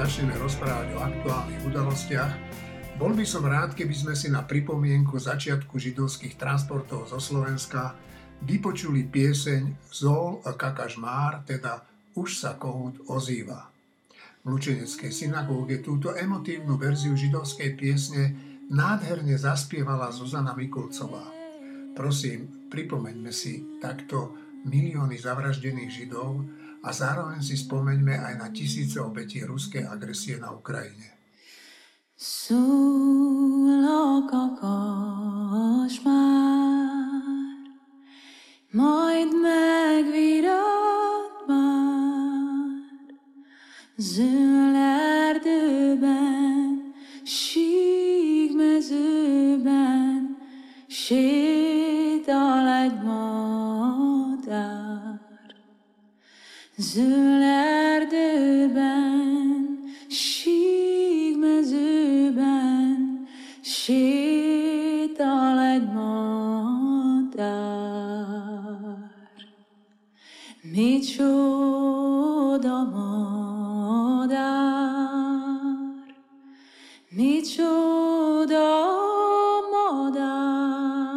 [0.00, 2.32] začneme rozprávať o aktuálnych udalostiach,
[2.96, 8.00] bol by som rád, keby sme si na pripomienku začiatku židovských transportov zo Slovenska
[8.40, 11.84] vypočuli pieseň Zol Kakažmár, teda
[12.16, 13.68] Už sa kohút ozýva.
[14.40, 18.32] V Lučeneckej synagóge túto emotívnu verziu židovskej piesne
[18.72, 21.28] nádherne zaspievala Zuzana Mikulcová.
[21.92, 24.32] Prosím, pripomeňme si takto
[24.64, 31.18] milióny zavraždených Židov a zároveň si spomeňme aj na tisíce obetí ruskej agresie na Ukrajine.
[38.70, 40.56] majd megvirat
[41.46, 42.70] már
[43.96, 44.74] zöld
[45.30, 50.36] erdőben, sík mezőben,
[50.86, 54.79] sétál egy madár.
[56.80, 59.78] Zülerde ben,
[60.08, 63.28] şigme züben,
[63.62, 67.40] şidal edmadar.
[70.64, 71.24] Micsoda
[72.84, 74.40] madar,
[77.12, 78.70] micsoda
[79.72, 81.10] madar,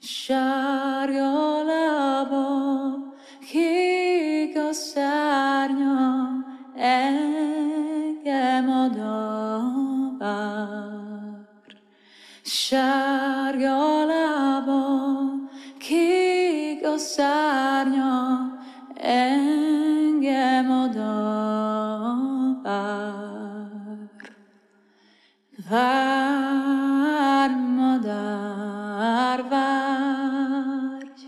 [0.00, 1.35] şarga
[12.68, 14.78] Sárga lába,
[15.78, 18.52] kék a szárnya,
[18.94, 24.08] engem ad a vár.
[25.70, 31.22] Vár, madár, várj,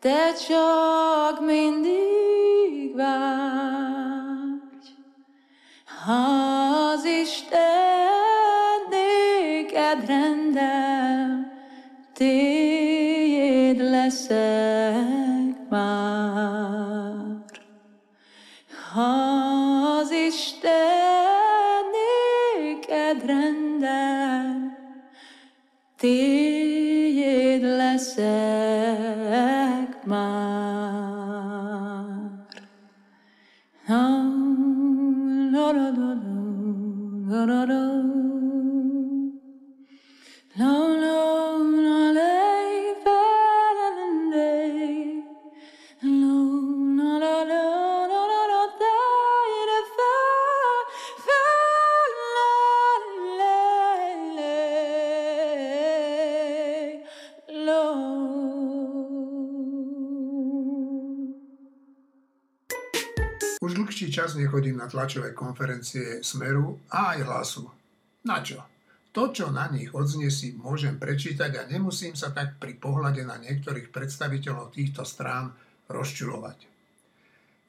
[0.00, 3.53] te csak mindig vágy.
[14.26, 14.63] said.
[64.44, 67.64] Nechodím na tlačové konferencie Smeru a aj Hlasu.
[68.28, 68.60] Na čo?
[69.14, 73.38] To, čo na nich odznie si môžem prečítať a nemusím sa tak pri pohľade na
[73.40, 75.54] niektorých predstaviteľov týchto strán
[75.86, 76.66] rozčulovať.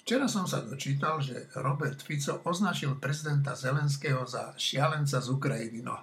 [0.06, 5.81] Včera som sa dočítal, že Robert Fico označil prezidenta Zelenského za šialenca z Ukrajiny.
[5.81, 6.02] No,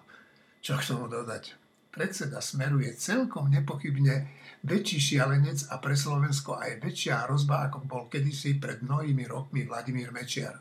[0.63, 1.55] čo k tomu dodať?
[1.91, 4.27] Predseda Smeru je celkom nepochybne
[4.63, 10.15] väčší šialenec a pre Slovensko aj väčšia hrozba, ako bol kedysi pred mnohými rokmi Vladimír
[10.15, 10.59] Mečiar.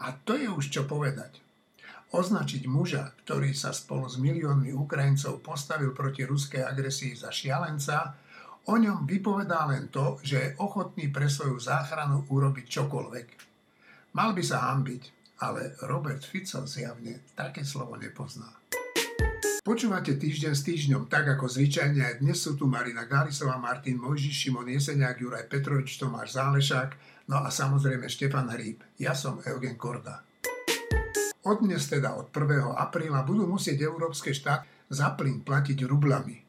[0.00, 1.44] A to je už čo povedať.
[2.14, 8.14] Označiť muža, ktorý sa spolu s miliónmi Ukrajincov postavil proti ruskej agresii za šialenca,
[8.70, 13.26] o ňom vypovedá len to, že je ochotný pre svoju záchranu urobiť čokoľvek.
[14.14, 15.02] Mal by sa hambiť,
[15.42, 18.63] ale Robert Fico zjavne také slovo nepozná.
[19.64, 24.44] Počúvate týždeň s týždňom, tak ako zvyčajne aj dnes sú tu Marina Gálisová, Martin Mojžiš,
[24.44, 26.90] Šimon Jeseniak, Juraj Petrovič, Tomáš Zálešák,
[27.32, 28.84] no a samozrejme Štefan Hríb.
[29.00, 30.20] Ja som Eugen Korda.
[31.48, 32.60] Od dnes teda od 1.
[32.76, 36.44] apríla budú musieť európske štáty za plyn platiť rublami.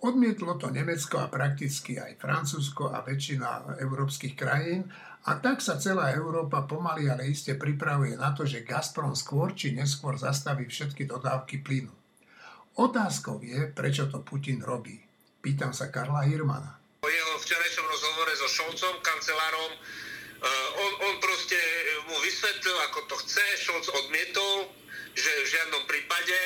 [0.00, 4.88] Odmietlo to Nemecko a prakticky aj Francúzsko a väčšina európskych krajín
[5.28, 9.76] a tak sa celá Európa pomaly ale iste pripravuje na to, že Gazprom skôr či
[9.76, 12.03] neskôr zastaví všetky dodávky plynu.
[12.74, 14.98] Otázkou je, prečo to Putin robí.
[15.38, 16.74] Pýtam sa Karla Hirmana.
[16.98, 21.54] Po jeho včerajšom rozhovore so Šolcom, kancelárom, uh, on, on proste
[22.10, 24.74] mu vysvetlil, ako to chce, Šolc odmietol,
[25.14, 26.38] že v žiadnom prípade,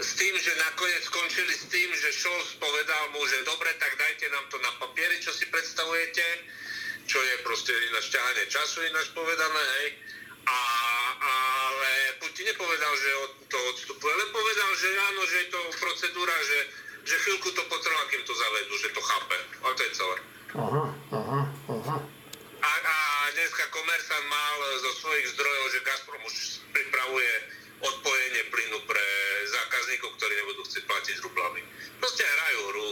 [0.00, 4.32] s tým, že nakoniec skončili s tým, že Scholz povedal mu, že dobre, tak dajte
[4.32, 6.24] nám to na papieri, čo si predstavujete,
[7.04, 9.88] čo je proste ináč ťahanie času, ináč povedané, hej.
[10.50, 10.58] A,
[11.22, 16.34] ale Putin nepovedal, že od toho odstupuje, len povedal, že áno, že je to procedúra,
[16.42, 16.58] že,
[17.06, 19.38] že chvíľku to potrvá, kým to zavedú, že to chápe.
[19.62, 20.16] A to je celé.
[20.58, 21.96] Aha, aha, aha.
[22.60, 22.96] A, a
[23.32, 26.36] dneska Komersan mal zo svojich zdrojov, že Gazprom už
[26.74, 27.32] pripravuje
[27.80, 29.06] odpojenie plynu pre
[29.48, 31.62] zákazníkov, ktorí nebudú chcieť platiť rublami.
[31.96, 32.88] Proste hrajú hru,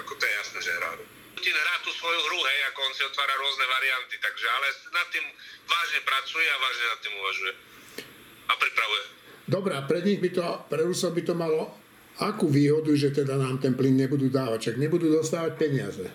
[0.00, 1.04] ako to je jasné, že hrajú.
[1.38, 5.06] Putin hrá tú svoju hru, hej, ako on si otvára rôzne varianty, takže ale nad
[5.14, 5.22] tým
[5.70, 7.52] vážne pracuje a vážne nad tým uvažuje.
[8.50, 9.04] A pripravuje.
[9.46, 11.78] Dobre, a pre nich by to, pre Rusov by to malo
[12.18, 16.10] akú výhodu, že teda nám ten plyn nebudú dávať, čak nebudú dostávať peniaze.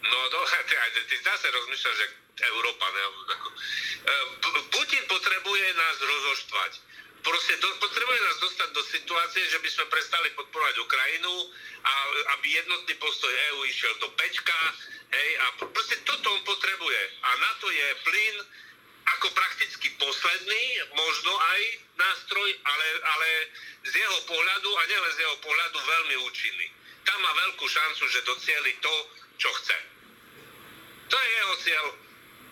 [0.00, 0.40] No, do,
[0.72, 2.06] ty, ty zase rozmýšľaš, že
[2.48, 3.02] Európa, ne?
[3.12, 3.48] Ako,
[4.08, 6.72] e, Putin potrebuje nás rozoštvať.
[7.28, 11.34] Proste do, potrebuje nás dostať do situácie, že by sme prestali podporovať Ukrajinu
[11.84, 11.92] a
[12.40, 14.56] aby jednotný postoj EÚ išiel do pečka,
[15.12, 17.00] hej, a proste toto on potrebuje.
[17.20, 18.36] A na to je plyn
[19.12, 20.62] ako prakticky posledný,
[20.96, 21.60] možno aj
[22.00, 23.28] nástroj, ale, ale
[23.84, 26.66] z jeho pohľadu, a nielen z jeho pohľadu, veľmi účinný.
[27.04, 28.94] Tam má veľkú šancu, že docieli to,
[29.36, 29.78] čo chce.
[31.12, 31.86] To je jeho cieľ.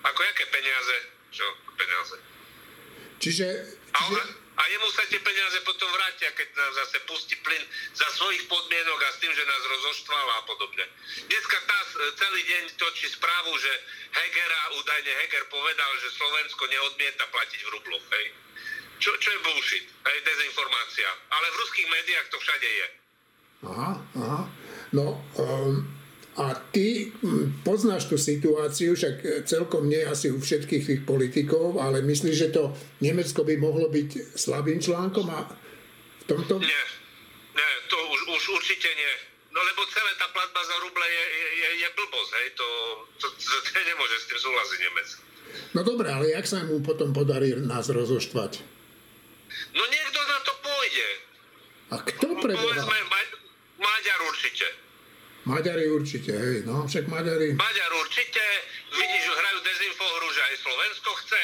[0.04, 0.96] Ako jaké peniaze?
[1.32, 1.44] Čo
[1.80, 2.16] peniaze?
[3.16, 3.46] Čiže,
[3.96, 4.00] A,
[4.56, 7.64] a jemu sa tie peniaze potom vrátia, keď nám zase pustí plyn
[7.96, 10.84] za svojich podmienok a s tým, že nás rozoštváva a podobne.
[11.28, 11.78] Dneska tá
[12.16, 13.72] celý deň točí správu, že
[14.12, 18.04] Hegera, údajne Heger povedal, že Slovensko neodmieta platiť v rubloch.
[18.12, 18.26] Hej.
[18.96, 21.10] Čo, čo je bullshit, hej, dezinformácia.
[21.28, 22.86] Ale v ruských médiách to všade je.
[23.68, 24.40] aha, aha.
[24.92, 25.84] No, um,
[26.36, 31.82] a ty hm, poznáš tú situáciu, však e, celkom nie asi u všetkých tých politikov,
[31.82, 32.70] ale myslíš, že to
[33.02, 35.50] Nemecko by mohlo byť slabým článkom a
[36.22, 36.62] v tomto...
[36.62, 36.84] Nie,
[37.58, 39.14] nie, to už, už určite nie.
[39.50, 41.24] No lebo celá tá platba za ruble je,
[41.58, 42.68] je, je, blbosť, hej, to,
[43.18, 45.08] to, to, to nemôže s tým súhlasiť Nemec.
[45.74, 48.62] No dobre, ale jak sa mu potom podarí nás rozoštvať?
[49.74, 51.08] No niekto na to pôjde.
[51.90, 52.62] A kto preboha?
[52.62, 53.38] Povedzme, Ma-
[53.80, 54.85] Maďar určite.
[55.46, 57.54] Maďari určite, hej, no, však Maďari...
[57.54, 58.42] Maďar určite,
[58.90, 61.42] vidíš, že hrajú dezinfohru, že aj Slovensko chce.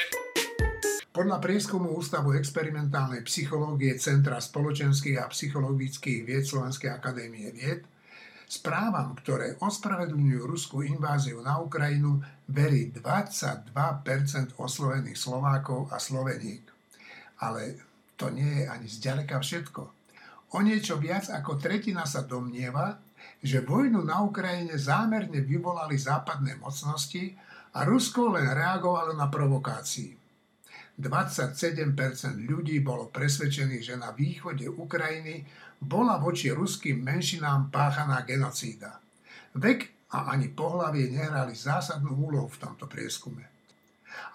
[1.15, 7.87] Podľa prieskumu Ústavu experimentálnej psychológie Centra spoločenských a psychologických vied Slovenskej akadémie vied,
[8.51, 12.19] správam, ktoré ospravedlňujú ruskú inváziu na Ukrajinu,
[12.51, 13.71] verí 22%
[14.59, 16.67] oslovených Slovákov a Sloveník.
[17.39, 17.79] Ale
[18.19, 19.83] to nie je ani zďaleka všetko.
[20.53, 22.99] O niečo viac ako tretina sa domnieva,
[23.43, 27.35] že vojnu na Ukrajine zámerne vyvolali západné mocnosti
[27.75, 30.23] a Rusko len reagovalo na provokácii.
[31.03, 31.97] 27%
[32.45, 35.43] ľudí bolo presvedčených, že na východe Ukrajiny
[35.83, 39.01] bola voči ruským menšinám páchaná genocída.
[39.59, 43.43] Vek a ani pohlavie nehrali zásadnú úlohu v tomto prieskume.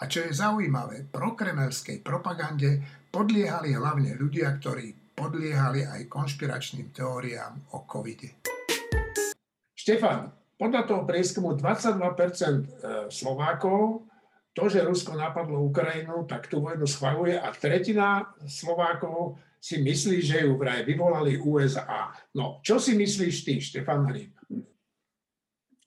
[0.02, 2.82] A čo je zaujímavé, prokremelskej propagande
[3.14, 8.57] podliehali hlavne ľudia, ktorí podliehali aj konšpiračným teóriám o covide.
[9.88, 12.64] Štefan, podľa toho prieskumu 22% e,
[13.08, 14.04] Slovákov
[14.52, 20.44] to, že Rusko napadlo Ukrajinu, tak tú vojnu schvaluje a tretina Slovákov si myslí, že
[20.44, 22.12] ju vraj vyvolali USA.
[22.36, 24.36] No, čo si myslíš ty, Štefan Hryb?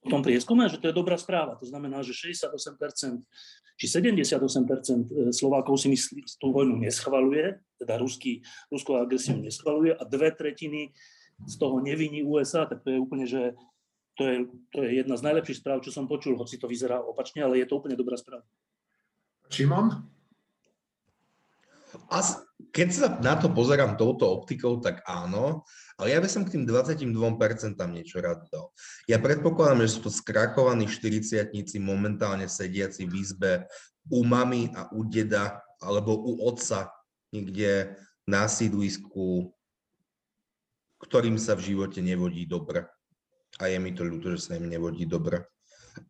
[0.00, 1.60] v tom prieskume, že to je dobrá správa.
[1.60, 2.56] To znamená, že 68%
[3.76, 8.40] či 78% Slovákov si myslí, že tú vojnu neschvaluje, teda ruský,
[8.72, 10.96] ruskú agresiu neschvaluje a dve tretiny
[11.44, 13.56] z toho neviní USA, tak to je úplne, že
[14.20, 14.36] to je,
[14.76, 17.64] to je jedna z najlepších správ, čo som počul, hoci to vyzerá opačne, ale je
[17.64, 18.44] to úplne dobrá správa.
[19.48, 19.96] Šimon?
[22.12, 22.20] A
[22.68, 25.64] keď sa na to pozerám touto optikou, tak áno,
[25.96, 27.00] ale ja by som k tým 22%
[27.88, 28.68] niečo rád dal.
[29.08, 31.48] Ja predpokladám, že sú to skrakovaní 40
[31.80, 33.64] momentálne sediaci v izbe
[34.12, 36.92] u mamy a u deda alebo u otca
[37.32, 37.96] niekde
[38.28, 39.48] na sídlisku,
[41.00, 42.84] ktorým sa v živote nevodí dobre.
[43.60, 45.44] A je mi to ľúto, že sa im nevodí dobre.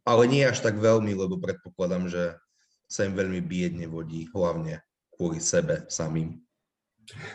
[0.07, 2.39] Ale nie až tak veľmi, lebo predpokladám, že
[2.87, 4.83] sa im veľmi biedne vodí, hlavne
[5.15, 6.39] kvôli sebe samým.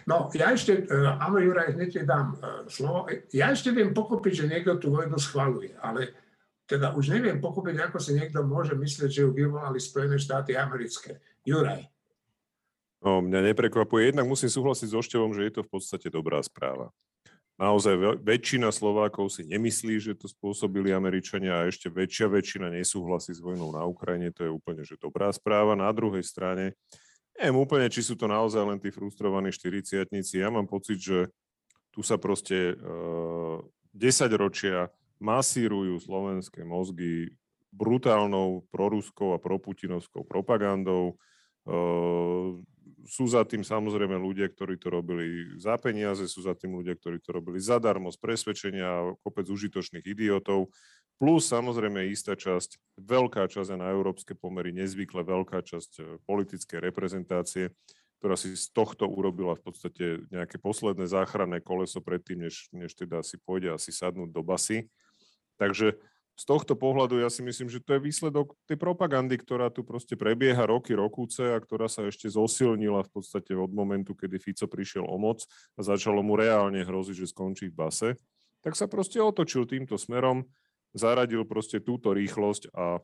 [0.08, 3.12] No, ja ešte, e, áno, Juraj, hneď ti dám e, slovo.
[3.36, 6.16] Ja ešte viem pochopiť, že niekto tú vojnu schvaluje, ale
[6.66, 11.20] teda už neviem pochopiť, ako si niekto môže myslieť, že ju vyvolali Spojené štáty americké.
[11.44, 11.86] Juraj.
[13.06, 14.10] No, mňa neprekvapuje.
[14.10, 16.90] Jednak musím súhlasiť so Števom, že je to v podstate dobrá správa.
[17.56, 23.40] Naozaj väčšina Slovákov si nemyslí, že to spôsobili Američania a ešte väčšia väčšina nesúhlasí s
[23.40, 24.36] vojnou na Ukrajine.
[24.36, 25.72] To je úplne že dobrá správa.
[25.72, 26.76] Na druhej strane,
[27.40, 31.32] neviem úplne, či sú to naozaj len tí frustrovaní 40 Ja mám pocit, že
[31.96, 33.64] tu sa proste uh,
[33.96, 34.92] 10 ročia
[35.24, 37.32] masírujú slovenské mozgy
[37.72, 41.16] brutálnou proruskou a proputinovskou propagandou.
[41.64, 42.60] Uh,
[43.06, 47.22] sú za tým samozrejme ľudia, ktorí to robili za peniaze, sú za tým ľudia, ktorí
[47.22, 50.74] to robili zadarmo, z presvedčenia, kopec užitočných idiotov.
[51.16, 56.80] Plus samozrejme istá časť, veľká časť a na európske pomery nezvykle veľká časť e, politickej
[56.84, 57.72] reprezentácie,
[58.20, 63.24] ktorá si z tohto urobila v podstate nejaké posledné záchranné koleso predtým, než, než teda
[63.24, 64.92] si pôjde asi sadnúť do basy.
[65.56, 65.96] Takže
[66.36, 70.20] z tohto pohľadu ja si myslím, že to je výsledok tej propagandy, ktorá tu proste
[70.20, 75.08] prebieha roky, rokúce a ktorá sa ešte zosilnila v podstate od momentu, kedy Fico prišiel
[75.08, 75.48] o moc
[75.80, 78.10] a začalo mu reálne hroziť, že skončí v base,
[78.60, 80.44] tak sa proste otočil týmto smerom
[80.96, 83.00] zaradil proste túto rýchlosť a,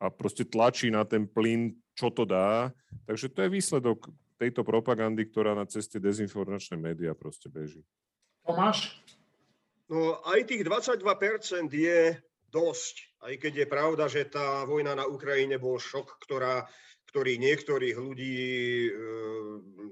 [0.00, 2.72] a proste tlačí na ten plyn, čo to dá.
[3.04, 7.84] Takže to je výsledok tejto propagandy, ktorá na ceste dezinformačné médiá proste beží.
[8.44, 8.96] Tomáš?
[9.88, 11.00] No aj tých 22%
[11.68, 12.16] je
[12.54, 16.62] dosť, aj keď je pravda, že tá vojna na Ukrajine bol šok, ktorá,
[17.10, 18.38] ktorý niektorých ľudí,
[18.86, 18.90] e,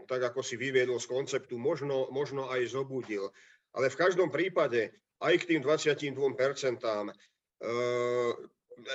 [0.07, 3.35] tak ako si vyviedol z konceptu, možno, možno aj zobudil.
[3.75, 6.14] Ale v každom prípade aj k tým 22%,
[7.62, 8.35] Ehm,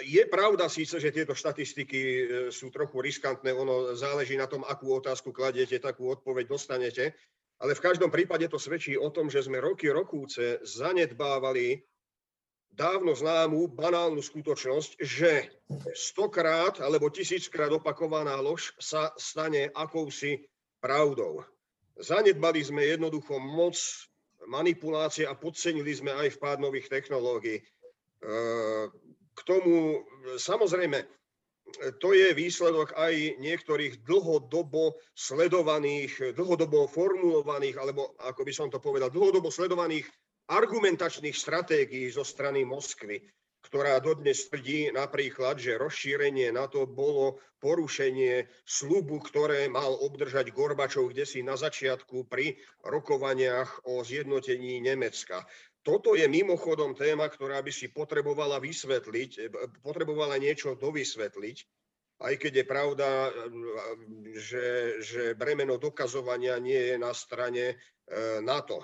[0.04, 4.92] je pravda síce, že tieto štatistiky e, sú trochu riskantné, ono záleží na tom, akú
[4.92, 7.16] otázku kladiete, takú odpoveď dostanete,
[7.64, 11.80] ale v každom prípade to svedčí o tom, že sme roky rokúce zanedbávali
[12.74, 15.50] dávno známú banálnu skutočnosť, že
[15.98, 20.46] stokrát alebo tisíckrát opakovaná lož sa stane akousi
[20.78, 21.42] pravdou.
[21.98, 23.76] Zanedbali sme jednoducho moc
[24.46, 27.66] manipulácie a podcenili sme aj vpád nových technológií.
[29.34, 30.06] K tomu
[30.38, 31.06] samozrejme
[32.00, 39.12] to je výsledok aj niektorých dlhodobo sledovaných, dlhodobo formulovaných, alebo ako by som to povedal,
[39.12, 40.08] dlhodobo sledovaných
[40.48, 43.20] argumentačných stratégií zo strany Moskvy,
[43.68, 51.28] ktorá dodnes tvrdí napríklad, že rozšírenie NATO bolo porušenie slubu, ktoré mal obdržať Gorbačov kde
[51.28, 52.56] si na začiatku pri
[52.88, 55.44] rokovaniach o zjednotení Nemecka.
[55.84, 59.48] Toto je mimochodom téma, ktorá by si potrebovala vysvetliť, e,
[59.80, 61.58] potrebovala niečo dovysvetliť,
[62.28, 63.32] aj keď je pravda, e,
[64.36, 64.68] že,
[65.00, 67.76] že bremeno dokazovania nie je na strane e,
[68.44, 68.84] NATO.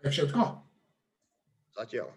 [0.00, 0.40] To je všetko?
[1.76, 2.08] Zatiaľ.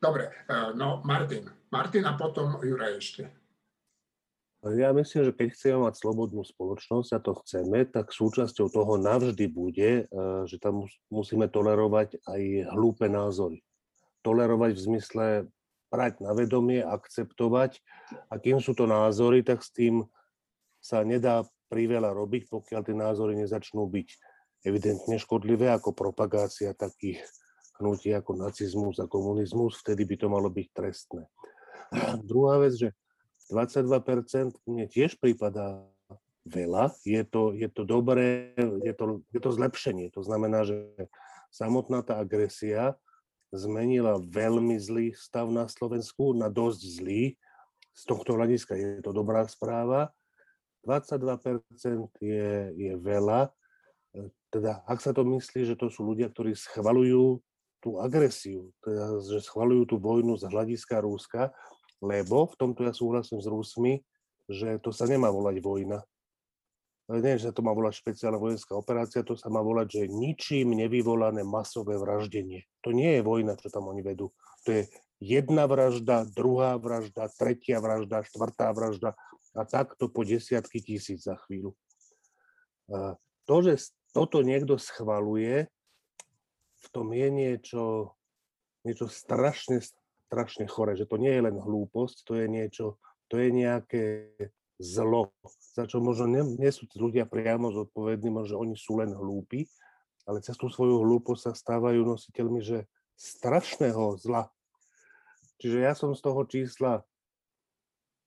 [0.00, 0.32] Dobre,
[0.76, 1.48] no Martin.
[1.72, 3.22] Martin a potom Juraj ešte.
[4.66, 9.46] Ja myslím, že keď chceme mať slobodnú spoločnosť a to chceme, tak súčasťou toho navždy
[9.46, 10.18] bude, e,
[10.50, 12.42] že tam musíme tolerovať aj
[12.74, 13.62] hlúpe názory.
[14.26, 15.26] Tolerovať v zmysle
[15.86, 17.78] brať na vedomie, akceptovať.
[18.26, 20.02] A kým sú to názory, tak s tým
[20.82, 24.08] sa nedá priveľa robiť, pokiaľ tie názory nezačnú byť
[24.66, 27.22] evidentne škodlivé ako propagácia takých
[27.78, 31.22] hnutí ako nacizmus a komunizmus, vtedy by to malo byť trestné.
[32.30, 32.88] Druhá vec, že
[33.54, 35.86] 22% mne tiež prípada
[36.46, 36.94] veľa.
[37.06, 40.10] Je to, je to dobré, je to, je to zlepšenie.
[40.14, 40.82] To znamená, že
[41.54, 42.98] samotná tá agresia
[43.54, 47.22] zmenila veľmi zlý stav na Slovensku na dosť zlý.
[47.96, 50.10] Z tohto hľadiska je to dobrá správa.
[50.86, 51.62] 22%
[52.22, 53.50] je, je veľa.
[54.48, 57.44] Teda, ak sa to myslí, že to sú ľudia, ktorí schvalujú
[57.84, 61.52] tú agresiu, teda, že schvalujú tú vojnu z hľadiska Rúska,
[62.00, 64.00] lebo v tomto ja súhlasím s Rusmi,
[64.48, 66.00] že to sa nemá volať vojna.
[67.06, 71.46] Nie, že to má volať špeciálna vojenská operácia, to sa má volať, že ničím nevyvolané
[71.46, 72.66] masové vraždenie.
[72.82, 74.34] To nie je vojna, čo tam oni vedú.
[74.66, 74.90] To je
[75.22, 79.14] jedna vražda, druhá vražda, tretia vražda, štvrtá vražda
[79.54, 81.78] a takto po desiatky tisíc za chvíľu.
[83.46, 85.68] To, že toto niekto schvaluje,
[86.80, 87.84] v tom je niečo,
[88.88, 89.84] niečo strašne
[90.26, 92.98] strašne chore, že to nie je len hlúposť, to je niečo,
[93.30, 94.04] to je nejaké
[94.76, 95.32] zlo,
[95.72, 99.70] za čo možno nie, nie sú ľudia priamo zodpovední, možno oni sú len hlúpi,
[100.26, 104.50] ale cez tú svoju hlúposť sa stávajú nositeľmi, že strašného zla.
[105.62, 107.00] Čiže ja som z toho čísla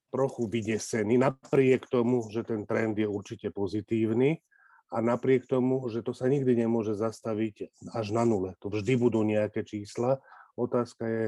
[0.10, 4.42] trochu vydesený, napriek tomu, že ten trend je určite pozitívny
[4.90, 8.58] a napriek tomu, že to sa nikdy nemôže zastaviť až na nule.
[8.66, 10.18] To vždy budú nejaké čísla.
[10.58, 11.26] Otázka je,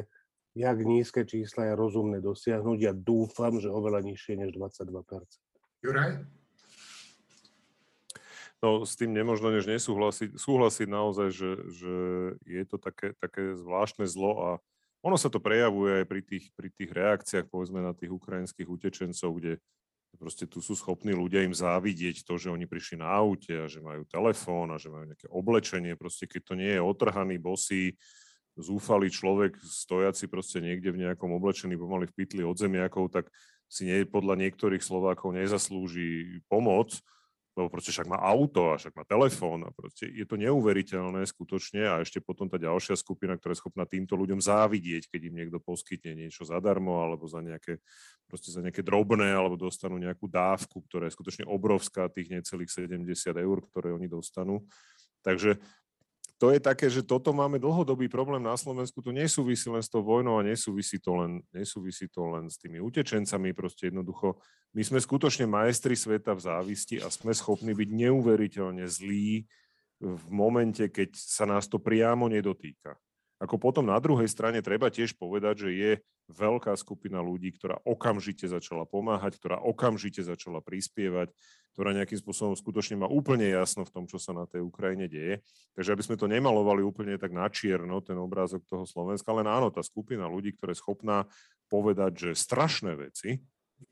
[0.57, 2.77] jak nízke čísla je rozumné dosiahnuť.
[2.81, 4.89] Ja dúfam, že oveľa nižšie než 22%.
[5.85, 6.25] Juraj?
[8.61, 10.37] No, s tým nemožno než nesúhlasiť.
[10.37, 11.95] Súhlasiť naozaj, že, že
[12.45, 14.49] je to také, také zvláštne zlo a
[15.01, 19.33] ono sa to prejavuje aj pri tých, pri tých reakciách, povedzme, na tých ukrajinských utečencov,
[19.33, 19.57] kde
[20.21, 23.81] proste tu sú schopní ľudia im závidieť to, že oni prišli na aute a že
[23.81, 25.97] majú telefón a že majú nejaké oblečenie.
[25.97, 27.97] Proste keď to nie je otrhaný, bosý,
[28.53, 33.33] zúfalý človek, stojaci proste niekde v nejakom oblečení pomaly v pytli od zemiakov, tak
[33.65, 37.01] si nie, podľa niektorých Slovákov nezaslúži pomoc.
[37.51, 41.83] Lebo proste však má auto a však má telefón a proste je to neuveriteľné skutočne
[41.83, 45.59] a ešte potom tá ďalšia skupina, ktorá je schopná týmto ľuďom závidieť, keď im niekto
[45.59, 47.83] poskytne niečo zadarmo alebo za nejaké,
[48.31, 53.03] proste za nejaké drobné alebo dostanú nejakú dávku, ktorá je skutočne obrovská, tých necelých 70
[53.35, 54.63] eur, ktoré oni dostanú.
[55.21, 55.61] Takže
[56.41, 60.01] to je také, že toto máme dlhodobý problém na Slovensku, to nesúvisí len s tou
[60.01, 64.41] vojnou a nesúvisí to len, nesúvisí to len s tými utečencami, proste jednoducho
[64.73, 69.45] my sme skutočne majstri sveta v závisti a sme schopní byť neuveriteľne zlí
[70.01, 72.97] v momente, keď sa nás to priamo nedotýka.
[73.37, 75.91] Ako potom na druhej strane treba tiež povedať, že je
[76.25, 81.29] veľká skupina ľudí, ktorá okamžite začala pomáhať, ktorá okamžite začala prispievať,
[81.73, 85.39] ktorá nejakým spôsobom skutočne má úplne jasno v tom, čo sa na tej Ukrajine deje.
[85.75, 89.71] Takže aby sme to nemalovali úplne tak na čierno, ten obrázok toho Slovenska, len áno,
[89.71, 91.23] tá skupina ľudí, ktorá je schopná
[91.71, 93.39] povedať, že strašné veci,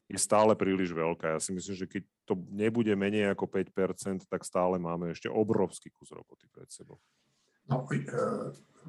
[0.10, 1.38] je stále príliš veľká.
[1.38, 5.90] Ja si myslím, že keď to nebude menej ako 5%, tak stále máme ešte obrovský
[5.94, 6.98] kus roboty pred sebou.
[7.70, 8.02] No, e,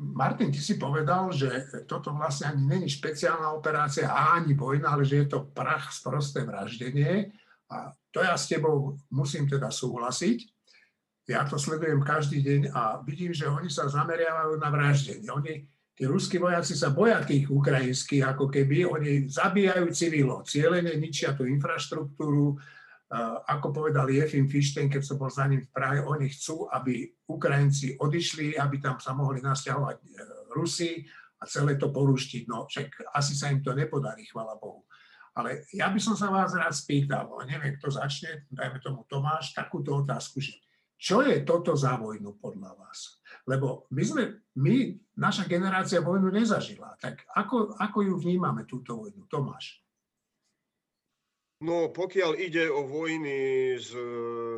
[0.00, 5.24] Martin, ty si povedal, že toto vlastne ani není špeciálna operácia ani vojna, ale že
[5.24, 7.28] je to prach z prosté vraždenie.
[7.70, 10.38] A to ja s tebou musím teda súhlasiť.
[11.30, 15.30] Ja to sledujem každý deň a vidím, že oni sa zameriavajú na vraždenie.
[15.30, 15.62] Oni,
[15.94, 21.46] tí ruskí vojaci sa boja tých ukrajinských, ako keby oni zabíjajú civilo, cieľene ničia tú
[21.46, 22.58] infraštruktúru,
[23.46, 27.98] ako povedal Jefim Fišten, keď som bol za ním v Prahe, oni chcú, aby Ukrajinci
[27.98, 30.06] odišli, aby tam sa mohli nasťahovať e,
[30.54, 31.02] Rusi
[31.42, 32.46] a celé to poruštiť.
[32.46, 34.86] No však asi sa im to nepodarí, chvala Bohu.
[35.34, 40.02] Ale ja by som sa vás rád spýtal, neviem, kto začne, dajme tomu Tomáš, takúto
[40.02, 40.58] otázku, že
[41.00, 43.22] čo je toto za vojnu podľa vás?
[43.48, 44.22] Lebo my sme,
[44.60, 49.24] my, naša generácia vojnu nezažila, tak ako, ako ju vnímame, túto vojnu?
[49.30, 49.80] Tomáš.
[51.60, 53.92] No pokiaľ ide o vojny z,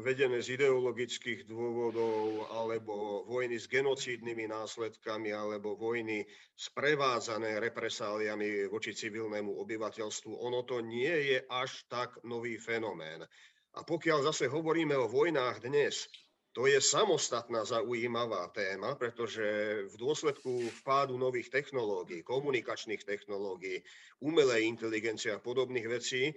[0.06, 6.22] vedené z ideologických dôvodov, alebo vojny s genocídnymi následkami, alebo vojny
[6.54, 13.26] sprevádzané represáliami voči civilnému obyvateľstvu, ono to nie je až tak nový fenomén.
[13.74, 16.06] A pokiaľ zase hovoríme o vojnách dnes,
[16.54, 19.42] to je samostatná zaujímavá téma, pretože
[19.90, 23.82] v dôsledku vpádu nových technológií, komunikačných technológií,
[24.22, 26.30] umelej inteligencie a podobných vecí,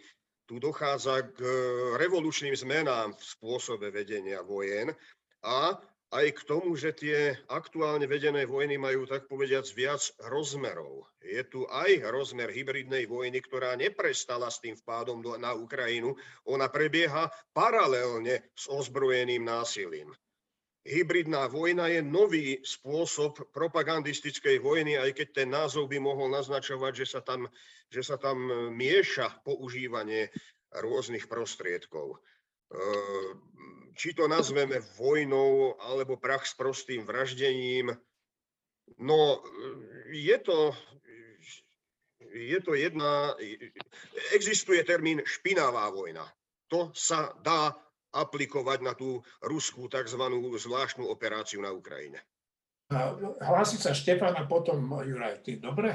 [0.46, 1.50] tu dochádza k e,
[1.98, 4.94] revolučným zmenám v spôsobe vedenia vojen
[5.42, 5.78] a
[6.14, 10.00] aj k tomu, že tie aktuálne vedené vojny majú tak povediac viac
[10.32, 11.10] rozmerov.
[11.20, 16.14] Je tu aj rozmer hybridnej vojny, ktorá neprestala s tým vpádom na Ukrajinu.
[16.48, 20.14] Ona prebieha paralelne s ozbrojeným násilím.
[20.86, 27.06] Hybridná vojna je nový spôsob propagandistickej vojny, aj keď ten názov by mohol naznačovať, že
[27.10, 27.50] sa tam,
[27.90, 28.38] že sa tam
[28.70, 30.30] mieša používanie
[30.78, 32.22] rôznych prostriedkov.
[33.98, 37.90] Či to nazveme vojnou alebo prach s prostým vraždením,
[39.02, 39.42] no
[40.14, 40.70] je to,
[42.30, 43.34] je to jedna,
[44.38, 46.30] existuje termín špinavá vojna.
[46.70, 47.74] To sa dá
[48.16, 50.24] aplikovať na tú ruskú tzv.
[50.56, 52.24] zvláštnu operáciu na Ukrajine.
[53.44, 55.44] Hlási sa Štefan a potom Juraj.
[55.44, 55.92] Ty, dobre?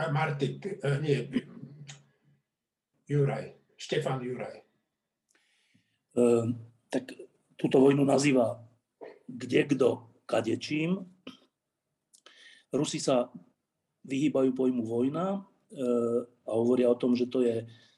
[0.00, 1.18] A Martin, ty, e, nie,
[3.06, 3.54] Juraj.
[3.78, 4.66] Štefan Juraj.
[6.10, 6.50] Uh,
[6.90, 7.14] tak
[7.54, 8.58] túto vojnu nazýva
[9.30, 11.06] kde kto kadečím.
[12.74, 13.30] Rusi sa
[14.02, 17.89] vyhýbajú pojmu vojna uh, a hovoria o tom, že to je E,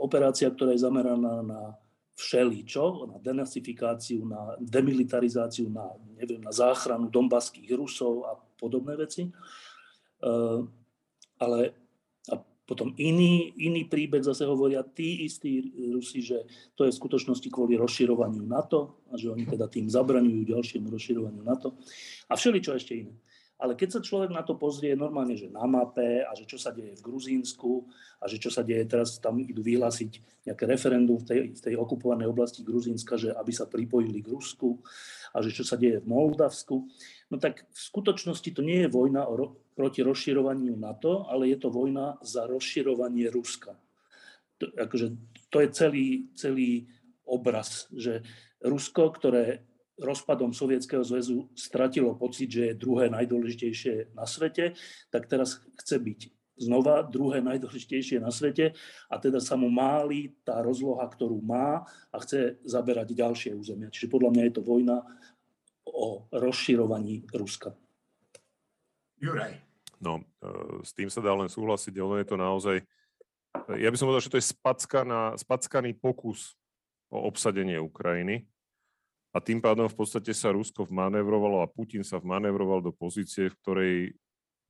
[0.00, 1.76] operácia, ktorá je zameraná na
[2.18, 9.30] všeličo, na denazifikáciu, na demilitarizáciu, na, neviem, na záchranu dombaských Rusov a podobné veci.
[9.30, 9.32] E,
[11.38, 11.58] ale
[12.26, 12.34] a
[12.66, 16.42] potom iný, iný príbeh zase hovoria tí istí Rusi, že
[16.74, 21.42] to je v skutočnosti kvôli rozširovaniu NATO a že oni teda tým zabraňujú ďalšiemu rozširovaniu
[21.46, 21.78] NATO
[22.26, 23.14] a všeličo ešte iné.
[23.58, 26.70] Ale keď sa človek na to pozrie normálne, že na mape a že čo sa
[26.70, 27.90] deje v Gruzínsku
[28.22, 31.74] a že čo sa deje teraz, tam idú vyhlásiť nejaké referendum v tej, v tej
[31.74, 34.78] okupovanej oblasti Gruzínska, že aby sa pripojili k Rusku
[35.34, 36.86] a že čo sa deje v Moldavsku,
[37.34, 41.58] no tak v skutočnosti to nie je vojna o ro- proti rozširovaniu NATO, ale je
[41.58, 43.74] to vojna za rozširovanie Ruska.
[44.62, 45.06] To, akože,
[45.50, 46.70] to je celý, celý
[47.26, 48.22] obraz, že
[48.58, 49.67] Rusko, ktoré
[49.98, 54.78] rozpadom Sovietskeho zväzu stratilo pocit, že je druhé najdôležitejšie na svete,
[55.10, 56.20] tak teraz chce byť
[56.58, 58.74] znova druhé najdôležitejšie na svete
[59.06, 63.94] a teda sa mu máli tá rozloha, ktorú má a chce zaberať ďalšie územia.
[63.94, 64.98] Čiže podľa mňa je to vojna
[65.86, 67.72] o rozširovaní Ruska.
[69.18, 69.58] Juraj.
[69.98, 72.76] No, e, s tým sa dá len súhlasiť, ale je to naozaj,
[73.74, 76.54] ja by som povedal, že to je spackaná, spackaný pokus
[77.10, 78.46] o obsadenie Ukrajiny.
[79.32, 83.58] A tým pádom v podstate sa Rusko vmanevrovalo a Putin sa vmanevroval do pozície, v
[83.60, 83.94] ktorej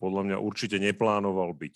[0.03, 1.75] podľa mňa určite neplánoval byť.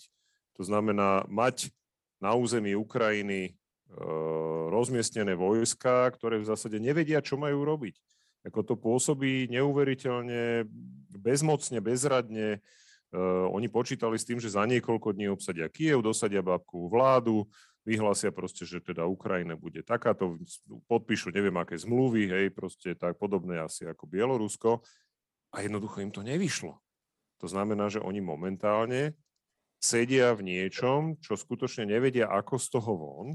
[0.59, 1.71] To znamená mať
[2.19, 3.51] na území Ukrajiny e,
[4.71, 7.99] rozmiestnené vojska, ktoré v zásade nevedia, čo majú robiť.
[8.43, 10.67] Ako to pôsobí neuveriteľne
[11.15, 12.59] bezmocne, bezradne.
[12.59, 13.19] E,
[13.51, 17.47] oni počítali s tým, že za niekoľko dní obsadia Kiev, dosadia babku vládu,
[17.83, 20.39] vyhlásia proste, že teda Ukrajina bude takáto,
[20.87, 24.83] podpíšu neviem aké zmluvy, hej, proste tak podobné asi ako Bielorusko
[25.51, 26.79] a jednoducho im to nevyšlo.
[27.43, 29.19] To znamená, že oni momentálne
[29.83, 33.27] sedia v niečom, čo skutočne nevedia, ako z toho von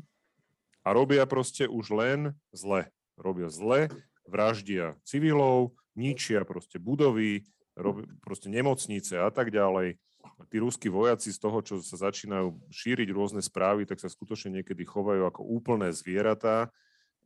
[0.81, 2.89] a robia proste už len zle.
[3.21, 3.93] Robia zle,
[4.25, 7.45] vraždia civilov, ničia proste budovy,
[7.77, 10.01] robia proste nemocnice a tak ďalej.
[10.49, 14.85] Tí ruskí vojaci z toho, čo sa začínajú šíriť rôzne správy, tak sa skutočne niekedy
[14.85, 16.73] chovajú ako úplné zvieratá.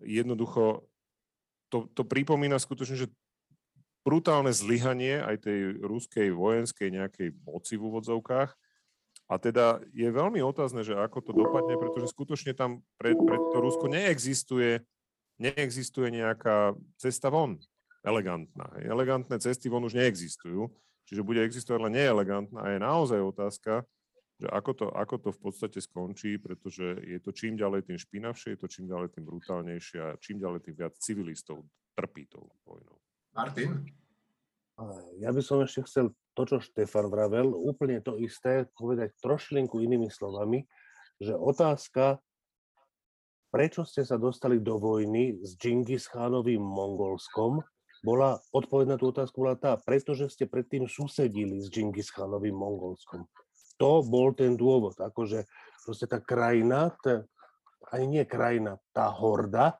[0.02, 0.86] Jednoducho
[1.70, 3.08] to, to pripomína skutočne, že
[4.02, 8.50] brutálne zlyhanie aj tej ruskej vojenskej nejakej moci v úvodzovkách.
[9.30, 13.58] A teda je veľmi otázne, že ako to dopadne, pretože skutočne tam pre, pre to
[13.62, 14.82] Rusko neexistuje,
[15.40, 17.56] neexistuje nejaká cesta von
[18.02, 18.66] elegantná.
[18.82, 20.68] Elegantné cesty von už neexistujú,
[21.08, 23.82] čiže bude existovať len neelegantná a je naozaj otázka,
[24.42, 28.58] že ako to, ako to v podstate skončí, pretože je to čím ďalej tým špinavšie,
[28.58, 31.62] je to čím ďalej tým brutálnejšie a čím ďalej tým viac civilistov
[31.94, 32.98] trpí tou vojnou.
[33.38, 33.86] Martin?
[35.22, 40.10] Ja by som ešte chcel to, čo Štefan vravel, úplne to isté, povedať trošlinku inými
[40.10, 40.64] slovami,
[41.22, 42.18] že otázka,
[43.52, 47.62] prečo ste sa dostali do vojny s Džingis Chánovým Mongolskom,
[48.02, 53.26] bola, odpoveď na tú otázku bola tá, pretože ste predtým susedili s Džingis Chánovým Mongolskom.
[53.78, 55.46] To bol ten dôvod, akože
[55.86, 57.24] proste tá krajina, tá,
[57.94, 59.78] ani nie krajina, tá horda,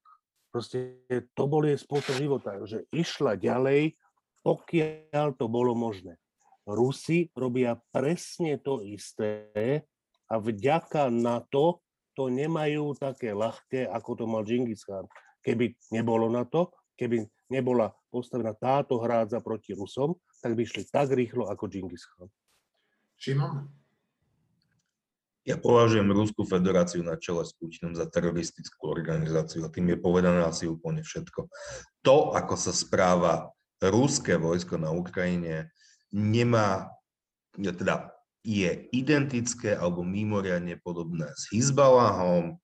[0.54, 1.02] proste
[1.34, 3.98] to bol jej spôsob života, že išla ďalej
[4.42, 6.18] pokiaľ to bolo možné.
[6.66, 9.50] Rusi robia presne to isté
[10.30, 11.82] a vďaka na to
[12.12, 15.08] to nemajú také ľahké, ako to mal Džingis Khan.
[15.42, 21.08] Keby nebolo na to, keby nebola postavená táto hrádza proti Rusom, tak by šli tak
[21.16, 22.28] rýchlo ako Džingis Khan.
[23.16, 23.72] Šimon?
[25.42, 30.38] Ja považujem Ruskú federáciu na čele s Putinom za teroristickú organizáciu a tým je povedané
[30.46, 31.50] asi úplne všetko.
[32.06, 33.50] To, ako sa správa
[33.82, 35.74] ruské vojsko na Ukrajine
[36.14, 36.94] nemá,
[37.58, 38.14] teda
[38.46, 42.61] je identické alebo mimoriadne podobné s Hizbalahom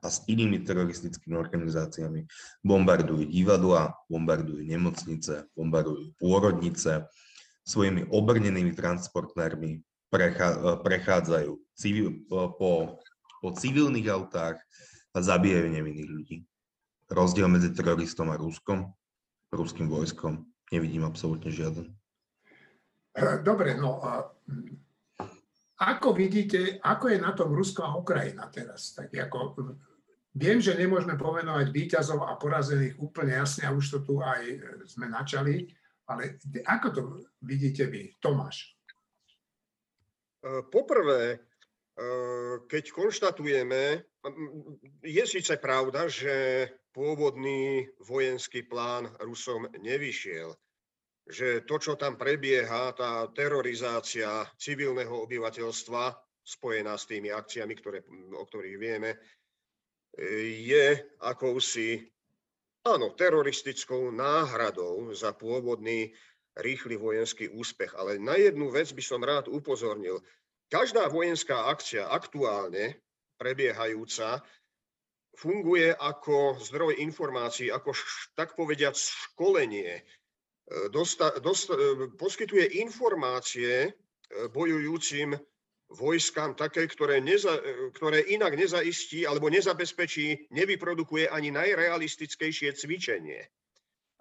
[0.00, 2.24] a s inými teroristickými organizáciami.
[2.64, 7.04] Bombardujú divadla, bombardujú nemocnice, bombardujú pôrodnice,
[7.62, 9.84] svojimi obrnenými transportérmi
[10.82, 12.98] prechádzajú civil, po,
[13.38, 14.58] po civilných autách
[15.12, 16.36] a zabíjajú nevinných ľudí.
[17.12, 18.88] Rozdiel medzi teroristom a Ruskom,
[19.52, 21.92] ruským vojskom Nevidím absolútne žiaden.
[23.44, 24.00] Dobre, no
[25.82, 28.94] ako vidíte, ako je na tom Rusko a Ukrajina teraz?
[28.94, 29.58] Tak ako,
[30.38, 34.46] viem, že nemôžeme pomenovať výťazov a porazených úplne jasne, a už to tu aj
[34.86, 35.66] sme načali,
[36.06, 37.00] ale ako to
[37.42, 38.78] vidíte vy, Tomáš?
[40.70, 41.42] Poprvé,
[42.66, 44.02] keď konštatujeme,
[45.02, 50.54] je síce pravda, že pôvodný vojenský plán Rusom nevyšiel.
[51.22, 58.02] Že to, čo tam prebieha, tá terorizácia civilného obyvateľstva, spojená s tými akciami, ktoré,
[58.34, 59.14] o ktorých vieme,
[60.66, 62.02] je akousi,
[62.84, 66.10] áno, teroristickou náhradou za pôvodný
[66.58, 67.94] rýchly vojenský úspech.
[67.96, 70.20] Ale na jednu vec by som rád upozornil.
[70.68, 73.00] Každá vojenská akcia aktuálne
[73.40, 74.40] prebiehajúca
[75.36, 77.96] funguje ako zdroj informácií, ako
[78.36, 80.04] tak povediať školenie.
[80.72, 83.90] E, dosta, dosta, e, poskytuje informácie e,
[84.48, 85.36] bojujúcim
[85.92, 87.52] vojskám také, ktoré, neza,
[87.92, 93.44] ktoré inak nezaistí alebo nezabezpečí, nevyprodukuje ani najrealistickejšie cvičenie.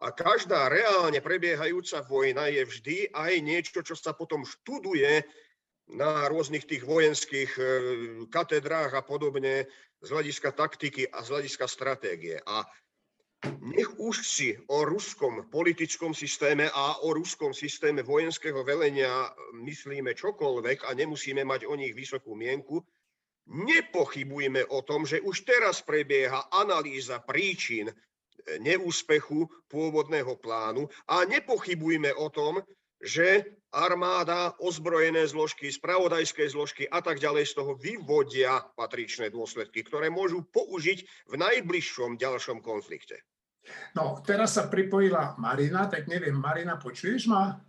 [0.04, 5.24] A každá reálne prebiehajúca vojna je vždy aj niečo, čo sa potom študuje
[5.96, 7.56] na rôznych tých vojenských
[8.28, 9.72] katedrách a podobne
[10.04, 12.36] z hľadiska taktiky a z hľadiska stratégie.
[12.44, 12.68] A
[13.62, 20.86] nech už si o ruskom politickom systéme a o ruskom systéme vojenského velenia myslíme čokoľvek
[20.86, 22.82] a nemusíme mať o nich vysokú mienku,
[23.50, 27.90] nepochybujme o tom, že už teraz prebieha analýza príčin
[28.62, 32.62] neúspechu pôvodného plánu a nepochybujme o tom,
[33.02, 40.14] že armáda, ozbrojené zložky, spravodajské zložky a tak ďalej z toho vyvodia patričné dôsledky, ktoré
[40.14, 41.00] môžu použiť
[41.30, 43.26] v najbližšom ďalšom konflikte.
[43.94, 47.62] No, teraz sa pripojila Marina, tak neviem, Marina, počuješ ma?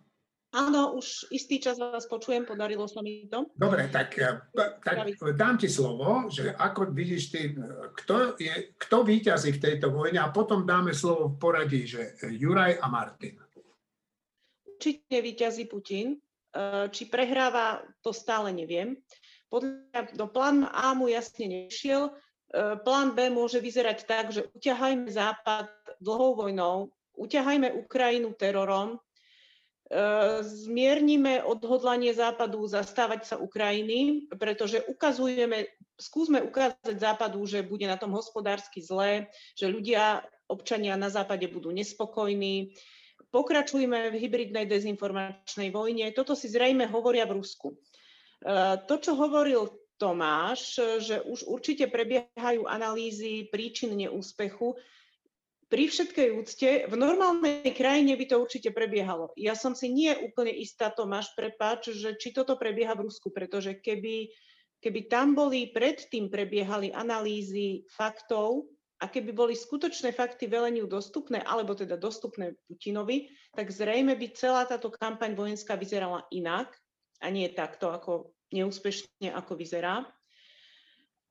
[0.52, 3.48] Áno, už istý čas vás počujem, podarilo sa mi to.
[3.56, 4.36] Dobre, tak, eh,
[4.84, 9.88] tak dám ti slovo, že ako vidíš ty, eh, kto, je, kto víťazí v tejto
[9.88, 13.40] vojne a potom dáme slovo v poradí, že Juraj a Martin.
[14.76, 16.20] Určite víťazí Putin.
[16.52, 19.00] Eh, či prehráva, to stále neviem.
[19.48, 22.12] Podľa no, plán A mu jasne nešiel.
[22.84, 25.72] Plán B môže vyzerať tak, že uťahajme Západ
[26.02, 28.98] dlhou vojnou, uťahajme Ukrajinu terorom,
[30.40, 35.68] zmiernime odhodlanie Západu zastávať sa Ukrajiny, pretože ukazujeme,
[36.00, 41.68] skúsme ukázať Západu, že bude na tom hospodársky zlé, že ľudia, občania na Západe budú
[41.76, 42.72] nespokojní.
[43.32, 46.08] Pokračujme v hybridnej dezinformačnej vojne.
[46.16, 47.76] Toto si zrejme hovoria v Rusku.
[48.88, 54.72] To, čo hovoril Tomáš, že už určite prebiehajú analýzy príčin neúspechu,
[55.72, 59.32] pri všetkej úcte, v normálnej krajine by to určite prebiehalo.
[59.40, 63.80] Ja som si nie úplne istá, Tomáš, prepáč, že či toto prebieha v Rusku, pretože
[63.80, 64.28] keby,
[64.84, 68.68] keby tam boli, predtým prebiehali analýzy faktov
[69.00, 74.68] a keby boli skutočné fakty veleniu dostupné, alebo teda dostupné Putinovi, tak zrejme by celá
[74.68, 76.68] táto kampaň vojenská vyzerala inak
[77.24, 80.04] a nie takto, ako neúspešne, ako vyzerá.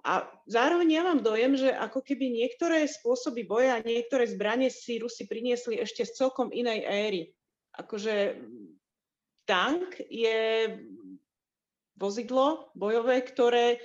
[0.02, 4.98] A zároveň ja mám dojem, že ako keby niektoré spôsoby boja a niektoré zbranie si
[4.98, 7.22] Rusi priniesli ešte z celkom inej éry.
[7.78, 8.42] Akože
[9.46, 10.74] tank je
[12.02, 13.78] vozidlo bojové, ktoré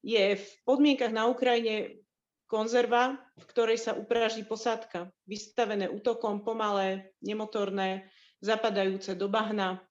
[0.00, 2.00] je v podmienkach na Ukrajine
[2.48, 8.08] konzerva, v ktorej sa upraží posádka, vystavené útokom, pomalé, nemotorné,
[8.40, 9.84] zapadajúce do bahna,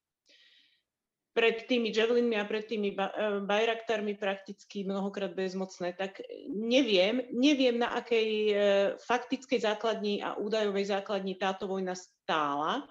[1.37, 3.05] pred tými javelinmi a pred tými eh,
[3.45, 6.17] bajraktarmi prakticky mnohokrát bezmocné, tak
[6.49, 8.57] neviem, neviem na akej eh,
[8.97, 12.89] faktickej základni a údajovej základni táto vojna stála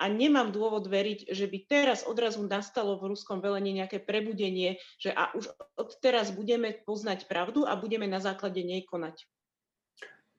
[0.00, 5.12] a nemám dôvod veriť, že by teraz odrazu nastalo v ruskom velení nejaké prebudenie, že
[5.12, 9.22] a už od teraz budeme poznať pravdu a budeme na základe nej konať.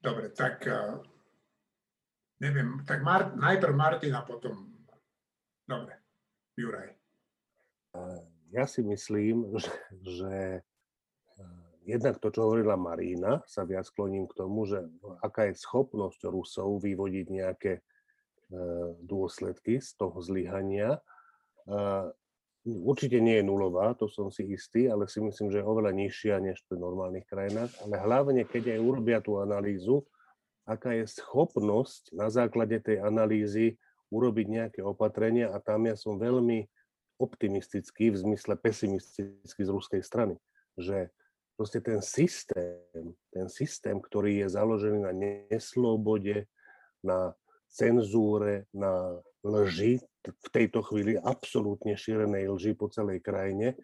[0.03, 0.99] Dobre, tak uh,
[2.43, 4.75] neviem, tak Mar- najprv Martina, potom...
[5.63, 6.03] Dobre,
[6.59, 6.94] Juraj.
[8.53, 10.33] Ja si myslím, že, že
[11.85, 14.81] jednak to, čo hovorila Marína, sa viac kloním k tomu, že
[15.21, 17.81] aká je schopnosť Rusov vyvodiť nejaké e,
[19.05, 21.01] dôsledky z toho zlyhania.
[22.65, 26.41] Určite nie je nulová, to som si istý, ale si myslím, že je oveľa nižšia
[26.41, 27.69] než pri normálnych krajinách.
[27.85, 30.01] Ale hlavne, keď aj urobia tú analýzu,
[30.65, 33.77] aká je schopnosť na základe tej analýzy
[34.09, 36.65] urobiť nejaké opatrenia a tam ja som veľmi
[37.17, 40.35] optimistický v zmysle pesimistický z ruskej strany.
[40.75, 41.09] Že
[41.55, 46.51] proste ten systém, ten systém, ktorý je založený na neslobode,
[46.99, 47.31] na
[47.71, 53.77] cenzúre, na lži, v tejto chvíli absolútne šírenej lži po celej krajine,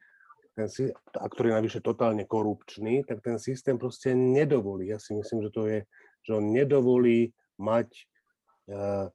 [0.52, 0.68] ten,
[1.16, 4.92] a ktorý je navyše totálne korupčný, tak ten systém proste nedovolí.
[4.92, 5.80] Ja si myslím, že to je,
[6.28, 7.88] že on nedovolí mať
[8.68, 9.08] uh,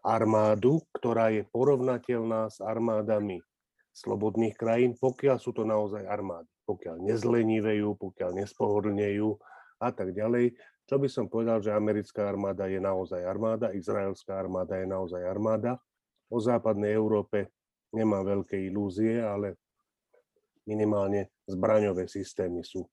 [0.00, 3.40] armádu, ktorá je porovnateľná s armádami
[3.92, 6.48] slobodných krajín, pokiaľ sú to naozaj armády.
[6.64, 9.28] Pokiaľ nezlenivejú, pokiaľ nespohodlnejú
[9.82, 10.54] a tak ďalej.
[10.86, 15.78] Čo by som povedal, že americká armáda je naozaj armáda, izraelská armáda je naozaj armáda.
[16.30, 17.50] O západnej Európe
[17.90, 19.58] nemám veľké ilúzie, ale
[20.66, 22.86] minimálne zbraňové systémy sú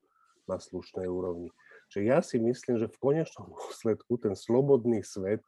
[0.49, 1.53] na slušnej úrovni.
[1.93, 5.43] Čiže ja si myslím, že v konečnom dôsledku ten slobodný svet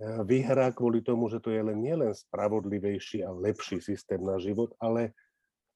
[0.00, 5.16] vyhrá kvôli tomu, že to je len nielen spravodlivejší a lepší systém na život, ale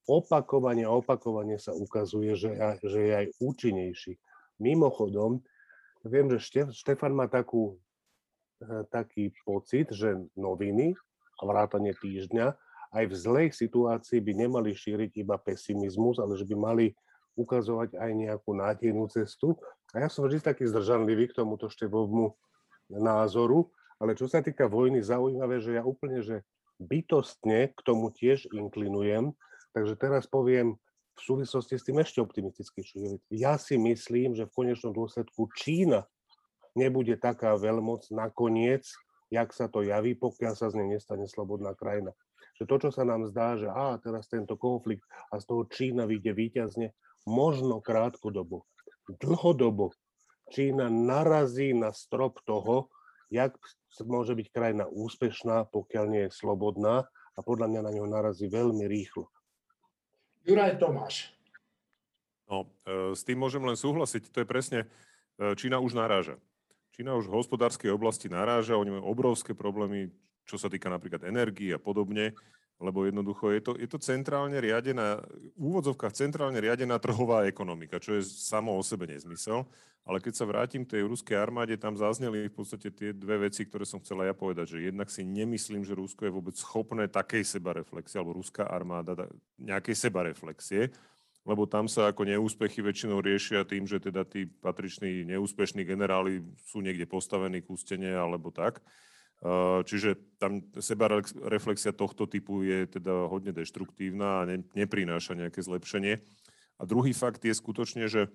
[0.05, 2.53] opakovane a opakovane sa ukazuje, že,
[2.85, 4.13] že je aj účinnejší.
[4.61, 5.41] Mimochodom,
[6.05, 7.81] viem, že Štefan má takú,
[8.61, 10.93] eh, taký pocit, že noviny
[11.41, 12.53] a vrátanie týždňa
[12.91, 16.87] aj v zlej situácii by nemali šíriť iba pesimizmus, ale že by mali
[17.39, 19.55] ukazovať aj nejakú nádejnú cestu.
[19.95, 22.35] A ja som vždy taký zdržanlivý k tomuto Števovmu
[22.91, 26.41] názoru, ale čo sa týka vojny, zaujímavé, že ja úplne, že
[26.81, 29.37] bytostne k tomu tiež inklinujem.
[29.77, 30.81] Takže teraz poviem
[31.15, 32.81] v súvislosti s tým ešte optimisticky.
[33.29, 36.09] Ja si myslím, že v konečnom dôsledku Čína
[36.73, 38.89] nebude taká veľmoc nakoniec,
[39.29, 42.17] jak sa to javí, pokiaľ sa z nej nestane slobodná krajina.
[42.57, 46.09] Že to, čo sa nám zdá, že á, teraz tento konflikt a z toho Čína
[46.09, 46.89] vyjde výťazne,
[47.29, 48.65] možno krátkodobo,
[49.21, 49.93] dlhodobo
[50.51, 52.91] Čína narazí na strop toho,
[53.31, 53.55] jak
[54.03, 58.85] môže byť krajina úspešná, pokiaľ nie je slobodná a podľa mňa na ňo narazí veľmi
[58.91, 59.31] rýchlo.
[60.43, 61.31] Juraj Tomáš.
[62.51, 64.35] No, e, s tým môžem len súhlasiť.
[64.35, 64.79] To je presne,
[65.39, 66.43] e, Čína už naráža.
[66.91, 70.11] Čína už v hospodárskej oblasti naráža, oni majú obrovské problémy,
[70.43, 72.35] čo sa týka napríklad energii a podobne,
[72.81, 75.21] lebo jednoducho je to, je to centrálne riadená,
[75.55, 79.69] v úvodzovkách centrálne riadená trhová ekonomika, čo je samo o sebe nezmysel.
[80.09, 83.69] Ale keď sa vrátim k tej ruskej armáde, tam zazneli v podstate tie dve veci,
[83.69, 87.45] ktoré som chcela ja povedať, že jednak si nemyslím, že Rusko je vôbec schopné takej
[87.45, 89.29] sebareflexie, alebo ruská armáda
[89.61, 90.89] nejakej sebareflexie,
[91.45, 96.81] lebo tam sa ako neúspechy väčšinou riešia tým, že teda tí patriční neúspešní generáli sú
[96.81, 98.81] niekde postavení k ústene alebo tak.
[99.89, 106.21] Čiže tam sebareflexia tohto typu je teda hodne deštruktívna a ne, neprináša nejaké zlepšenie.
[106.77, 108.29] A druhý fakt je skutočne, že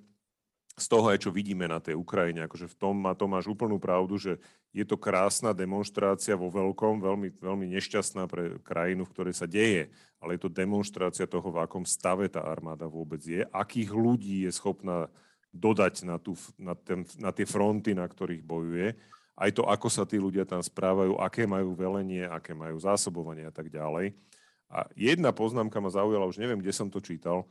[0.75, 4.19] z toho aj čo vidíme na tej Ukrajine, akože v tom má Tomáš úplnú pravdu,
[4.19, 4.41] že
[4.75, 9.87] je to krásna demonstrácia vo veľkom, veľmi, veľmi nešťastná pre krajinu, v ktorej sa deje,
[10.19, 14.51] ale je to demonstrácia toho, v akom stave tá armáda vôbec je, akých ľudí je
[14.51, 15.07] schopná
[15.55, 18.99] dodať na, tú, na, ten, na tie fronty, na ktorých bojuje
[19.35, 23.53] aj to, ako sa tí ľudia tam správajú, aké majú velenie, aké majú zásobovanie a
[23.53, 24.15] tak ďalej.
[24.71, 27.47] A jedna poznámka ma zaujala, už neviem, kde som to čítal,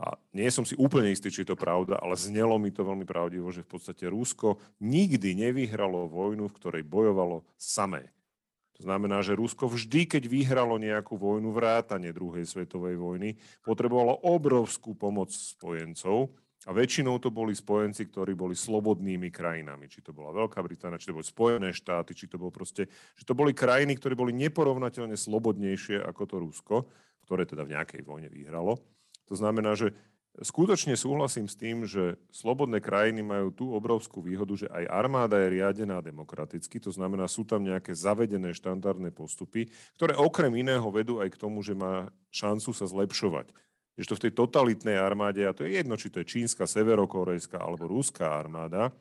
[0.00, 3.04] a nie som si úplne istý, či je to pravda, ale znelo mi to veľmi
[3.04, 8.08] pravdivo, že v podstate Rusko nikdy nevyhralo vojnu, v ktorej bojovalo samé.
[8.80, 14.96] To znamená, že Rusko vždy, keď vyhralo nejakú vojnu, vrátane druhej svetovej vojny, potrebovalo obrovskú
[14.96, 16.32] pomoc spojencov,
[16.68, 19.88] a väčšinou to boli spojenci, ktorí boli slobodnými krajinami.
[19.88, 22.84] Či to bola Veľká Británia, či to boli Spojené štáty, či to bolo proste...
[23.16, 26.76] Že to boli krajiny, ktoré boli neporovnateľne slobodnejšie ako to Rusko,
[27.24, 28.76] ktoré teda v nejakej vojne vyhralo.
[29.32, 29.96] To znamená, že
[30.36, 35.56] skutočne súhlasím s tým, že slobodné krajiny majú tú obrovskú výhodu, že aj armáda je
[35.56, 41.32] riadená demokraticky, to znamená, sú tam nejaké zavedené štandardné postupy, ktoré okrem iného vedú aj
[41.32, 43.48] k tomu, že má šancu sa zlepšovať
[43.98, 47.58] že to v tej totalitnej armáde, a to je jedno, či to je čínska, severokorejská
[47.58, 48.94] alebo ruská armáda,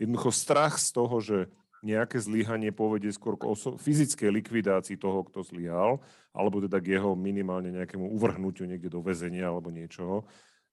[0.00, 1.38] jednoducho strach z toho, že
[1.80, 6.00] nejaké zlyhanie povedie skôr k oso- fyzickej likvidácii toho, kto zlyhal,
[6.36, 10.28] alebo teda k jeho minimálne nejakému uvrhnutiu niekde do väzenia alebo niečoho,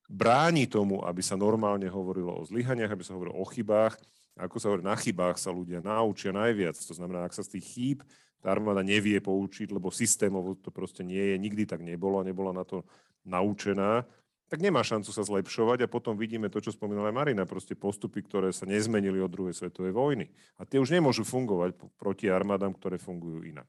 [0.08, 3.96] bráni tomu, aby sa normálne hovorilo o zlyhaniach, aby sa hovorilo o chybách.
[4.38, 6.78] A ako sa hovorí, na chybách sa ľudia naučia najviac.
[6.78, 8.00] To znamená, ak sa z tých chýb
[8.38, 12.54] tá armáda nevie poučiť, lebo systémovo to proste nie je, nikdy tak nebolo a nebola
[12.54, 12.86] na to
[13.26, 14.06] naučená,
[14.48, 18.56] tak nemá šancu sa zlepšovať a potom vidíme to, čo spomínala Marina, proste postupy, ktoré
[18.56, 20.32] sa nezmenili od druhej svetovej vojny.
[20.56, 23.68] A tie už nemôžu fungovať proti armádám, ktoré fungujú inak.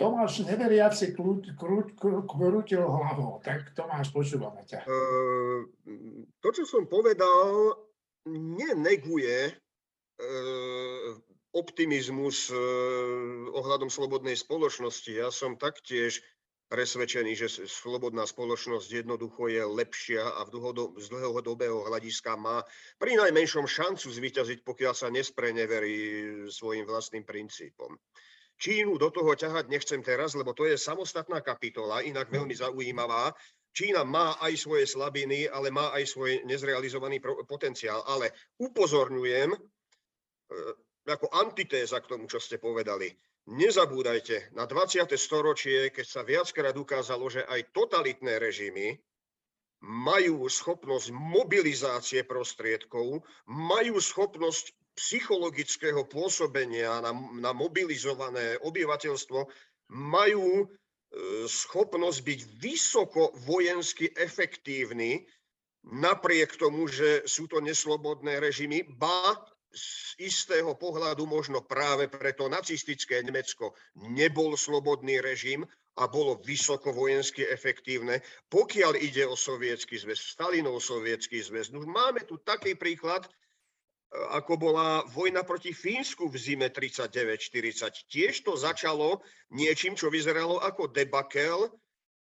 [0.00, 4.84] Tomáš neveriaci krútil hlavou, tak Tomáš, počúvame ťa.
[4.88, 5.68] Uh,
[6.40, 7.76] to, čo som povedal,
[8.28, 11.08] neneguje uh,
[11.52, 12.56] optimizmus uh,
[13.52, 15.12] ohľadom slobodnej spoločnosti.
[15.12, 16.24] Ja som taktiež
[16.70, 22.62] presvedčený, že slobodná spoločnosť jednoducho je lepšia a v dlhodob, z dlhodobého hľadiska má
[23.02, 25.98] pri najmenšom šancu zvyťaziť, pokiaľ sa nespreneverí
[26.46, 27.98] svojim vlastným princípom.
[28.60, 33.34] Čínu do toho ťahať nechcem teraz, lebo to je samostatná kapitola, inak veľmi zaujímavá.
[33.74, 38.04] Čína má aj svoje slabiny, ale má aj svoj nezrealizovaný potenciál.
[38.04, 38.30] Ale
[38.60, 39.58] upozorňujem, e,
[41.08, 43.08] ako antitéza k tomu, čo ste povedali,
[43.48, 45.08] Nezabúdajte, na 20.
[45.16, 49.00] storočie, keď sa viackrát ukázalo, že aj totalitné režimy
[49.80, 59.48] majú schopnosť mobilizácie prostriedkov, majú schopnosť psychologického pôsobenia na, na mobilizované obyvateľstvo,
[59.96, 60.66] majú e,
[61.48, 65.24] schopnosť byť vysoko vojensky efektívni,
[65.88, 69.32] napriek tomu, že sú to neslobodné režimy, ba
[69.70, 75.62] z istého pohľadu možno práve preto nacistické Nemecko nebol slobodný režim
[75.98, 78.22] a bolo vysoko vojensky efektívne.
[78.50, 83.30] Pokiaľ ide o sovietský zväz, Stalinov sovietský zväz, no máme tu taký príklad, e,
[84.38, 88.10] ako bola vojna proti Fínsku v zime 39-40.
[88.10, 91.70] Tiež to začalo niečím, čo vyzeralo ako debakel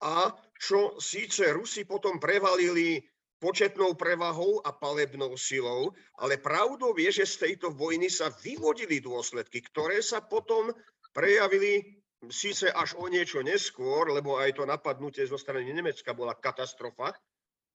[0.02, 3.00] a čo síce Rusi potom prevalili
[3.44, 9.60] početnou prevahou a palebnou silou, ale pravdou je, že z tejto vojny sa vyvodili dôsledky,
[9.68, 10.72] ktoré sa potom
[11.12, 12.00] prejavili
[12.32, 17.12] síce až o niečo neskôr, lebo aj to napadnutie zo strany Nemecka bola katastrofa,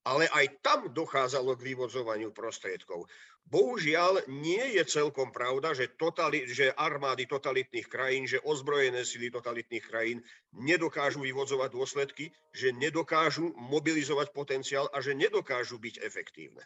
[0.04, 3.08] ale aj tam dochádzalo k vyvodzovaniu prostriedkov.
[3.50, 9.82] Bohužiaľ, nie je celkom pravda, že, totali, že armády totalitných krajín, že ozbrojené sily totalitných
[9.82, 10.22] krajín
[10.54, 16.62] nedokážu vyvodzovať dôsledky, že nedokážu mobilizovať potenciál a že nedokážu byť efektívne.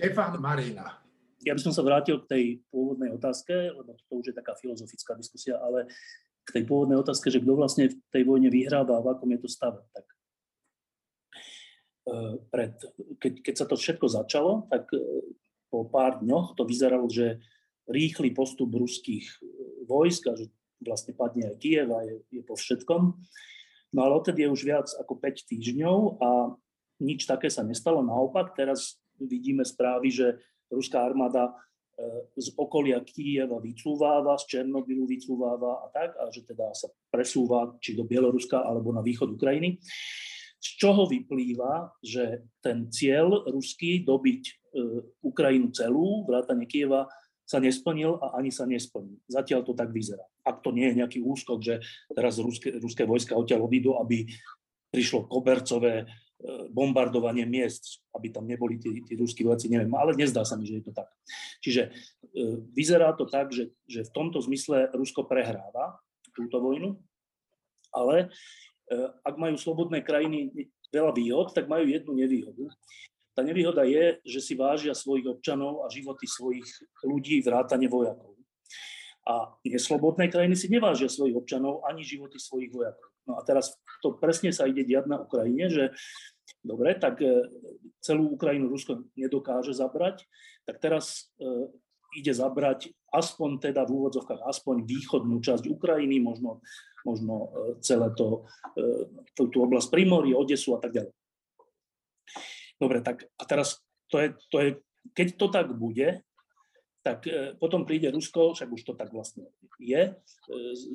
[0.00, 0.96] Štefan Marina.
[1.44, 5.12] ja by som sa vrátil k tej pôvodnej otázke, lebo to už je taká filozofická
[5.12, 5.92] diskusia, ale
[6.48, 9.44] k tej pôvodnej otázke, že kto vlastne v tej vojne vyhráva a v akom je
[9.44, 9.84] to stave.
[9.92, 10.08] Tak
[12.48, 12.72] pred,
[13.18, 15.00] keď, keď sa to všetko začalo, tak e,
[15.68, 17.40] po pár dňoch to vyzeralo, že
[17.88, 19.24] rýchly postup ruských
[19.88, 20.52] vojsk a že
[20.84, 23.02] vlastne padne aj Kiev a je, je po všetkom.
[23.96, 26.52] No ale odtedy je už viac ako 5 týždňov a
[27.00, 28.04] nič také sa nestalo.
[28.04, 30.26] Naopak, teraz vidíme správy, že
[30.68, 31.56] ruská armáda
[32.38, 37.98] z okolia Kieva vycúváva, z Černobylu vycúváva a tak, a že teda sa presúva či
[37.98, 39.82] do Bieloruska alebo na východ Ukrajiny.
[40.58, 44.52] Z čoho vyplýva, že ten cieľ ruský dobiť e,
[45.22, 47.06] Ukrajinu celú, vrátane Kieva,
[47.48, 49.24] sa nesplnil a ani sa nesplní.
[49.24, 50.26] Zatiaľ to tak vyzerá.
[50.44, 51.80] Ak to nie je nejaký úskok, že
[52.12, 54.28] teraz ruské, ruské vojska odtiaľ odídu, aby
[54.92, 56.04] prišlo kobercové
[56.38, 60.70] E, bombardovanie miest, aby tam neboli tí, tí ruskí vojaci, neviem, ale nezdá sa mi,
[60.70, 61.10] že je to tak.
[61.58, 61.90] Čiže e,
[62.78, 65.98] vyzerá to tak, že, že v tomto zmysle Rusko prehráva
[66.38, 66.94] túto vojnu,
[67.90, 68.30] ale
[69.24, 70.52] ak majú slobodné krajiny
[70.88, 72.64] veľa výhod, tak majú jednu nevýhodu.
[73.36, 76.66] Tá nevýhoda je, že si vážia svojich občanov a životy svojich
[77.06, 78.34] ľudí, vrátane vojakov.
[79.28, 83.08] A neslobodné krajiny si nevážia svojich občanov ani životy svojich vojakov.
[83.28, 85.84] No a teraz to presne sa ide diať na Ukrajine, že
[86.64, 87.44] dobre, tak e,
[88.00, 90.24] celú Ukrajinu Rusko nedokáže zabrať,
[90.64, 91.68] tak teraz e,
[92.16, 96.60] ide zabrať aspoň teda v úvodzovkách, aspoň východnú časť Ukrajiny, možno,
[97.02, 98.44] možno e, celé to,
[99.32, 101.14] tú, tú oblasť Primory, Odesu a tak ďalej.
[102.78, 104.68] Dobre, tak a teraz to je, to je,
[105.12, 106.22] keď to tak bude,
[107.02, 109.48] tak e, potom príde Rusko, však už to tak vlastne
[109.80, 110.12] je, e,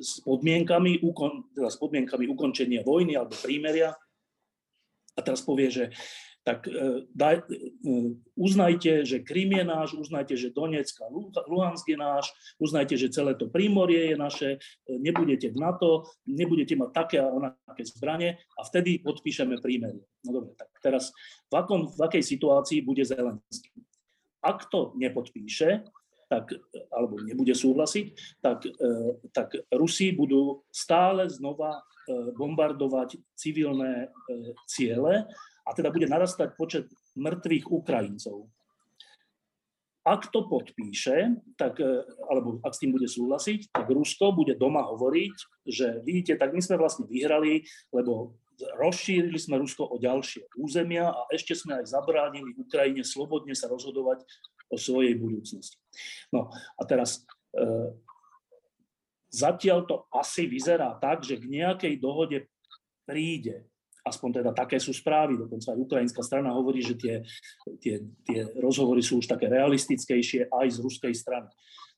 [0.00, 1.00] s podmienkami,
[1.54, 3.96] teda s podmienkami ukončenia vojny alebo prímeria
[5.14, 5.84] a teraz povie, že
[6.44, 7.48] tak e, daj,
[8.36, 11.08] uznajte, že Krym je náš, uznajte, že Donetsk a
[11.48, 12.28] Luhansk je náš,
[12.60, 14.48] uznajte, že celé to prímorie je naše,
[14.84, 20.04] nebudete v NATO, nebudete mať také a onaké zbranie a vtedy podpíšeme prímerie.
[20.28, 21.16] No dobre, tak teraz
[21.48, 23.72] v, akom, v akej situácii bude Zelenský?
[24.44, 25.88] Ak to nepodpíše,
[26.28, 26.52] tak,
[26.92, 28.06] alebo nebude súhlasiť,
[28.44, 28.72] tak, e,
[29.32, 31.82] tak Rusi budú stále znova e,
[32.36, 34.08] bombardovať civilné e,
[34.68, 35.28] ciele
[35.64, 36.86] a teda bude narastať počet
[37.16, 38.48] mŕtvych Ukrajincov.
[40.04, 41.80] Ak to podpíše, tak,
[42.28, 46.60] alebo ak s tým bude súhlasiť, tak Rusko bude doma hovoriť, že vidíte, tak my
[46.60, 52.52] sme vlastne vyhrali, lebo rozšírili sme Rusko o ďalšie územia a ešte sme aj zabránili
[52.60, 54.22] Ukrajine slobodne sa rozhodovať
[54.68, 55.80] o svojej budúcnosti.
[56.28, 57.24] No a teraz
[57.56, 57.96] e,
[59.32, 62.46] zatiaľ to asi vyzerá tak, že k nejakej dohode
[63.08, 63.66] príde.
[64.04, 67.24] Aspoň teda také sú správy, dokonca aj ukrajinská strana hovorí, že tie,
[67.80, 71.48] tie, tie rozhovory sú už také realistickejšie aj z ruskej strany.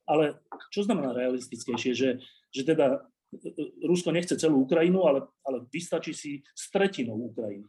[0.06, 0.38] Ale
[0.70, 1.92] čo znamená realistickejšie?
[1.98, 2.10] Že,
[2.54, 3.02] že teda
[3.34, 7.66] e, e, Rusko nechce celú Ukrajinu, ale, ale vystačí si s tretinou Ukrajiny.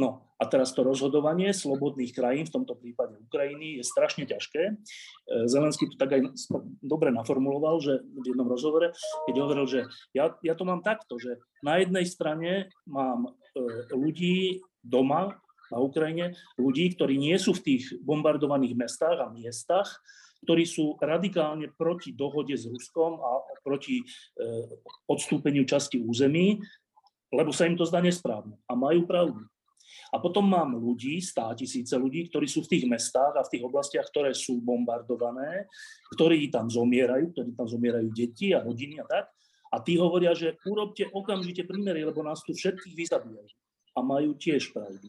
[0.00, 4.62] No a teraz to rozhodovanie slobodných krajín, v tomto prípade Ukrajiny, je strašne ťažké.
[4.72, 4.74] E,
[5.46, 6.32] Zelenský to tak aj
[6.80, 8.96] dobre naformuloval, že v jednom rozhovore,
[9.28, 9.80] keď hovoril, že
[10.16, 13.30] ja, ja to mám takto, že na jednej strane mám e,
[13.92, 15.36] ľudí doma
[15.68, 19.88] na Ukrajine, ľudí, ktorí nie sú v tých bombardovaných mestách a miestach,
[20.42, 24.04] ktorí sú radikálne proti dohode s Ruskom a proti e,
[25.06, 26.58] odstúpeniu časti území,
[27.32, 28.58] lebo sa im to zdá nesprávne.
[28.66, 29.46] A majú pravdu.
[30.12, 33.64] A potom mám ľudí, stá tisíce ľudí, ktorí sú v tých mestách a v tých
[33.64, 35.64] oblastiach, ktoré sú bombardované,
[36.12, 39.32] ktorí tam zomierajú, ktorí tam zomierajú deti a rodiny a tak.
[39.72, 43.56] A tí hovoria, že urobte okamžite prímery, lebo nás tu všetkých vyzabíjajú.
[43.96, 45.08] A majú tiež pravdu.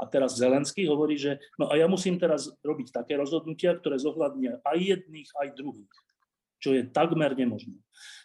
[0.00, 4.58] A teraz Zelenský hovorí, že no a ja musím teraz robiť také rozhodnutia, ktoré zohľadnia
[4.64, 5.94] aj jedných, aj druhých,
[6.56, 7.76] čo je takmer nemožné.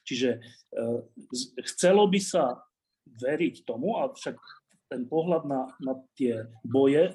[0.07, 0.39] Čiže e,
[1.67, 2.63] chcelo by sa
[3.05, 4.39] veriť tomu, a však
[4.96, 7.14] ten pohľad na, na tie boje e,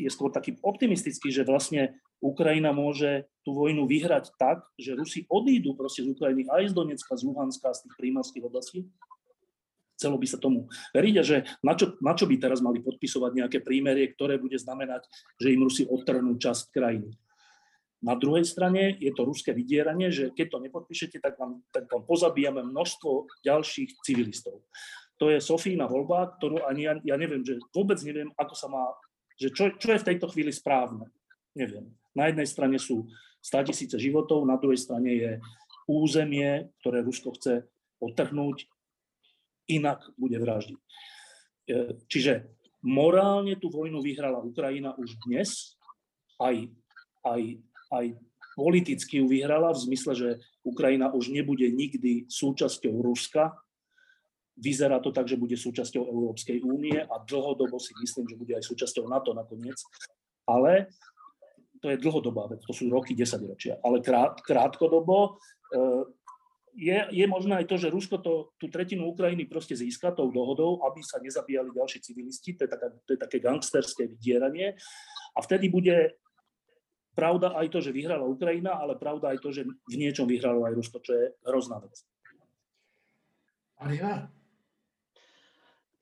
[0.00, 5.76] je skôr taký optimistický, že vlastne Ukrajina môže tú vojnu vyhrať tak, že Rusi odídu
[5.76, 8.88] proste z Ukrajiny aj z Donecka, z Luhanska, z tých prímorských oblastí.
[10.00, 13.58] Chcelo by sa tomu veriť že na čo, na čo by teraz mali podpisovať nejaké
[13.60, 15.04] prímerie, ktoré bude znamenať,
[15.36, 17.12] že im Rusi odtrhnú časť krajiny.
[18.02, 22.02] Na druhej strane je to ruské vydieranie, že keď to nepodpíšete, tak vám, tak vám
[22.02, 24.66] pozabíjame množstvo ďalších civilistov
[25.22, 28.90] to je Sofína voľba, ktorú ani ja, ja neviem, že vôbec neviem, ako sa má,
[29.38, 31.06] že čo, čo je v tejto chvíli správne.
[31.54, 31.94] Neviem.
[32.10, 33.06] Na jednej strane sú
[33.46, 35.30] 100 tisíce životov, na druhej strane je
[35.86, 37.70] územie, ktoré Rusko chce
[38.02, 38.66] otrhnúť,
[39.70, 40.78] inak bude vraždiť.
[40.82, 40.82] E,
[42.10, 42.50] čiže
[42.82, 45.78] morálne tú vojnu vyhrala Ukrajina už dnes,
[46.42, 46.66] aj
[47.22, 47.42] aj,
[47.94, 48.06] aj
[48.58, 50.28] politicky ju vyhrala v zmysle, že
[50.66, 53.56] Ukrajina už nebude nikdy súčasťou Ruska.
[54.52, 58.64] Vyzerá to tak, že bude súčasťou Európskej únie a dlhodobo si myslím, že bude aj
[58.68, 59.80] súčasťou NATO nakoniec.
[60.44, 60.92] Ale
[61.82, 63.74] to je dlhodobá vec, to sú roky, 10 ročia.
[63.82, 65.80] Ale krát, krátkodobo e,
[66.78, 70.84] je, je možné aj to, že Rusko to, tú tretinu Ukrajiny proste získa tou dohodou,
[70.86, 74.78] aby sa nezabíjali ďalší civilisti, to je, taká, to je také gangsterské vydieranie.
[75.34, 76.16] A vtedy bude
[77.12, 80.76] pravda aj to, že vyhrala Ukrajina, ale pravda aj to, že v niečom vyhralo aj
[80.76, 81.92] Rusko, čo je hrozná vec.
[83.82, 84.30] Marina?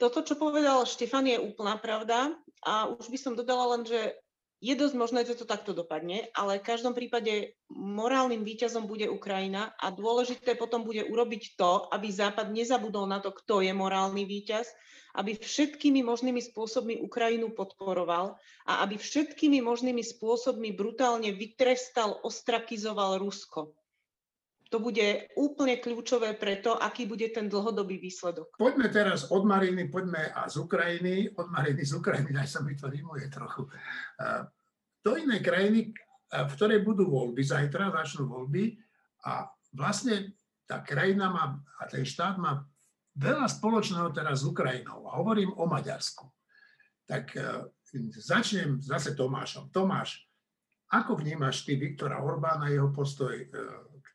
[0.01, 2.33] Toto, čo povedal Štefan, je úplná pravda.
[2.65, 4.17] A už by som dodala len, že
[4.61, 9.73] je dosť možné, že to takto dopadne, ale v každom prípade morálnym víťazom bude Ukrajina
[9.81, 14.69] a dôležité potom bude urobiť to, aby Západ nezabudol na to, kto je morálny víťaz,
[15.17, 18.37] aby všetkými možnými spôsobmi Ukrajinu podporoval
[18.69, 23.73] a aby všetkými možnými spôsobmi brutálne vytrestal, ostrakizoval Rusko.
[24.71, 28.55] To bude úplne kľúčové pre to, aký bude ten dlhodobý výsledok.
[28.55, 32.79] Poďme teraz od Mariny, poďme a z Ukrajiny, od Mariny z Ukrajiny, aj sa mi
[32.79, 33.67] to rimuje trochu,
[35.03, 35.91] do inej krajiny,
[36.31, 38.79] v ktorej budú voľby, zajtra začnú voľby
[39.27, 40.39] a vlastne
[40.71, 42.63] tá krajina má, a ten štát má
[43.19, 45.11] veľa spoločného teraz s Ukrajinou.
[45.11, 46.31] A hovorím o Maďarsku.
[47.11, 47.35] Tak
[48.15, 49.75] začnem zase Tomášom.
[49.75, 50.31] Tomáš,
[50.95, 53.35] ako vnímaš ty Viktora Orbána, jeho postoj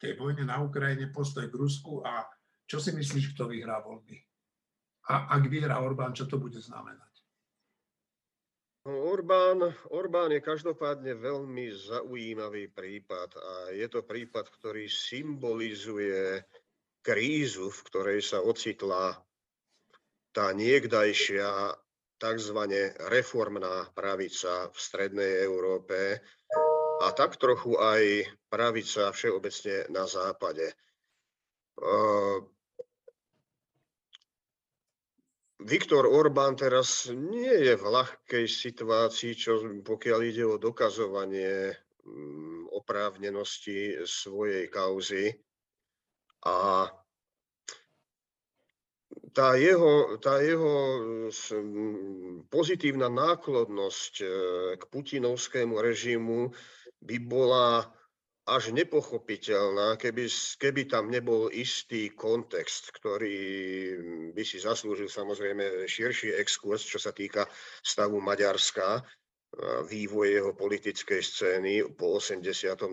[0.01, 2.25] tej vojne na Ukrajine, postoj k Rusku a
[2.65, 4.17] čo si myslíš, kto vyhrá voľby?
[5.13, 7.13] A ak vyhrá Orbán, čo to bude znamenať?
[8.85, 16.45] No, Orbán, Orbán je každopádne veľmi zaujímavý prípad a je to prípad, ktorý symbolizuje
[17.01, 19.17] krízu, v ktorej sa ocitla
[20.33, 21.73] tá niekdajšia
[22.17, 22.59] tzv.
[23.09, 26.21] reformná pravica v strednej Európe,
[27.01, 30.71] a tak trochu aj pravica všeobecne na západe.
[35.65, 41.73] Viktor Orbán teraz nie je v ľahkej situácii, čo pokiaľ ide o dokazovanie
[42.05, 45.33] mm, oprávnenosti svojej kauzy.
[46.45, 46.85] A
[49.33, 50.73] tá jeho, tá jeho
[52.47, 54.25] pozitívna náklodnosť e,
[54.77, 56.53] k putinovskému režimu
[57.05, 57.85] by bola
[58.45, 60.29] až nepochopiteľná, keby,
[60.61, 63.41] keby tam nebol istý kontext, ktorý
[64.37, 67.49] by si zaslúžil samozrejme širší exkurs, čo sa týka
[67.81, 69.01] stavu Maďarska,
[69.89, 72.85] vývoj jeho politickej scény po 89.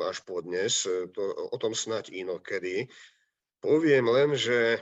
[0.00, 0.86] až po dnes.
[0.86, 2.88] To, o tom snať inokedy.
[3.60, 4.80] Poviem len, že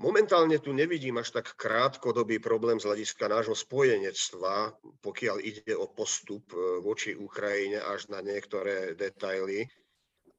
[0.00, 4.72] Momentálne tu nevidím až tak krátkodobý problém z hľadiska nášho spojenectva,
[5.04, 9.68] pokiaľ ide o postup e, voči Ukrajine až na niektoré detaily.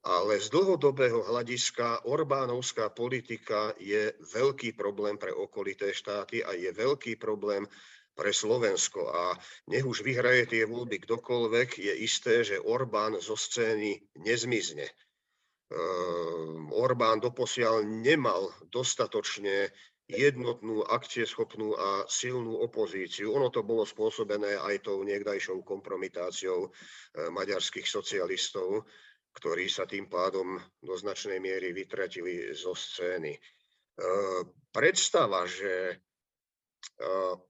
[0.04, 7.16] Ale z dlhodobého hľadiska Orbánovská politika je veľký problém pre okolité štáty a je veľký
[7.16, 7.64] problém
[8.18, 9.10] pre Slovensko.
[9.10, 9.38] A
[9.70, 14.90] nech už vyhraje tie voľby kdokoľvek, je isté, že Orbán zo scény nezmizne.
[15.72, 19.72] Ehm, Orbán doposiaľ nemal dostatočne
[20.12, 23.32] jednotnú, akcieschopnú a silnú opozíciu.
[23.32, 28.84] Ono to bolo spôsobené aj tou niekdajšou kompromitáciou ehm, maďarských socialistov,
[29.34, 33.34] ktorí sa tým pádom do značnej miery vytratili zo scény.
[33.34, 36.04] Ehm, predstava, že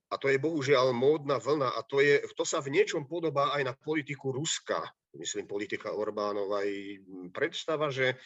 [0.10, 3.64] a to je bohužiaľ módna vlna a to, je, to sa v niečom podobá aj
[3.66, 4.78] na politiku Ruska,
[5.18, 6.72] myslím politika Orbánova, aj
[7.34, 8.18] predstava, že,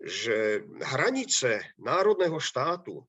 [0.00, 3.04] že hranice národného štátu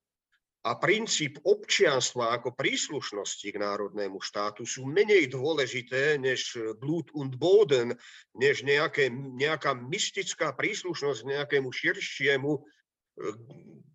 [0.65, 7.93] a princíp občianstva ako príslušnosti k národnému štátu sú menej dôležité než Blut und Boden,
[8.33, 12.63] než nejaké, nejaká mystická príslušnosť k nejakému širšiemu eh,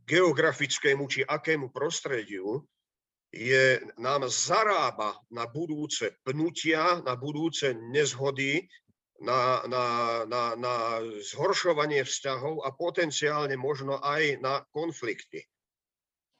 [0.06, 2.62] geografickému či akému prostrediu
[3.30, 8.66] je, nám zarába na budúce pnutia, na budúce nezhody,
[9.20, 9.84] na, na,
[10.24, 10.74] na, na
[11.20, 15.44] zhoršovanie vzťahov a potenciálne možno aj na konflikty.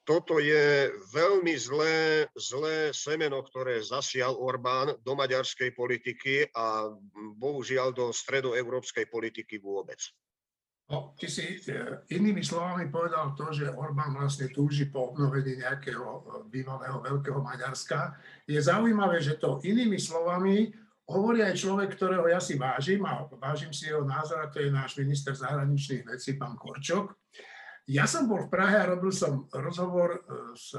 [0.09, 6.91] Toto je veľmi zlé, zlé semeno, ktoré zasial Orbán do maďarskej politiky a
[7.36, 10.01] bohužiaľ do stredoeurópskej politiky vôbec.
[10.91, 16.03] No, ty si e, inými slovami povedal to, že Orbán vlastne túži po obnovení nejakého
[16.03, 16.20] e,
[16.51, 18.18] bývalého veľkého Maďarska.
[18.43, 20.74] Je zaujímavé, že to inými slovami
[21.07, 24.74] hovorí aj človek, ktorého ja si vážim a vážim si jeho názor, a to je
[24.74, 27.14] náš minister zahraničných vecí, pán Korčok.
[27.86, 30.74] Ja som bol v Prahe a robil som rozhovor e, s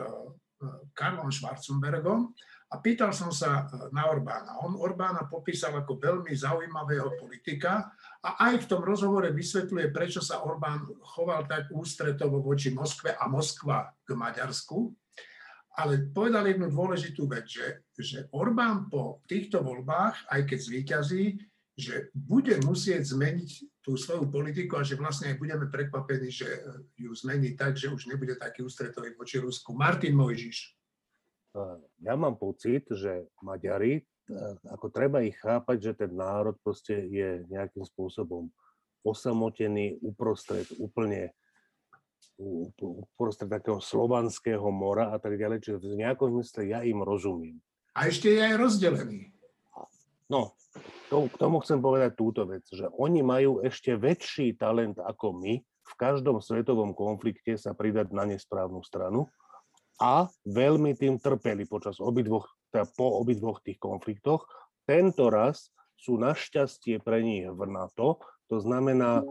[0.92, 2.36] Karlom Schwarzenbergom
[2.72, 4.64] A pýtal som sa e, na Orbána.
[4.64, 7.92] On Orbána popísal ako veľmi zaujímavého politika
[8.24, 13.28] a aj v tom rozhovore vysvetľuje, prečo sa Orbán choval tak ústretovo voči Moskve a
[13.28, 14.88] Moskva k Maďarsku.
[15.76, 21.24] Ale povedal jednu dôležitú vec, že, že Orbán po týchto voľbách, aj keď zvíťazí,
[21.76, 26.46] že bude musieť zmeniť tú svoju politiku a že vlastne aj budeme prekvapení, že
[27.00, 29.72] ju zmení tak, že už nebude taký ústretový voči Rusku.
[29.74, 30.81] Martin Mojžiš.
[32.00, 34.04] Ja mám pocit, že Maďari, e,
[34.72, 38.48] ako treba ich chápať, že ten národ proste je nejakým spôsobom
[39.04, 41.36] osamotený uprostred úplne
[42.82, 47.58] uprostred takého slovanského mora a tak ďalej, čiže v nejakom zmysle ja im rozumiem.
[47.94, 49.30] A ešte je aj rozdelený.
[50.32, 50.56] No,
[51.12, 55.60] to, k tomu chcem povedať túto vec, že oni majú ešte väčší talent ako my
[55.62, 59.28] v každom svetovom konflikte sa pridať na nesprávnu stranu
[60.02, 64.50] a veľmi tým trpeli počas obidvoch, teda po obidvoch tých konfliktoch.
[64.90, 68.18] Tento raz sú našťastie pre nich v NATO,
[68.50, 69.22] to znamená,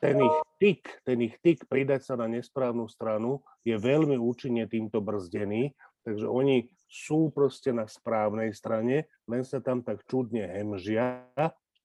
[0.00, 4.98] ten ich tik, ten ich tik pridať sa na nesprávnu stranu je veľmi účinne týmto
[4.98, 5.70] brzdený,
[6.02, 11.28] takže oni sú proste na správnej strane, len sa tam tak čudne hemžia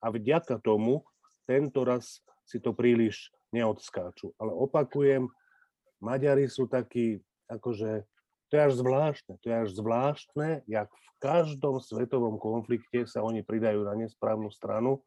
[0.02, 1.06] a vďaka tomu
[1.46, 4.34] tento raz si to príliš neodskáču.
[4.40, 5.30] Ale opakujem,
[6.02, 8.08] Maďari sú takí akože
[8.48, 13.44] to je až zvláštne, to je až zvláštne, jak v každom svetovom konflikte sa oni
[13.44, 15.04] pridajú na nesprávnu stranu,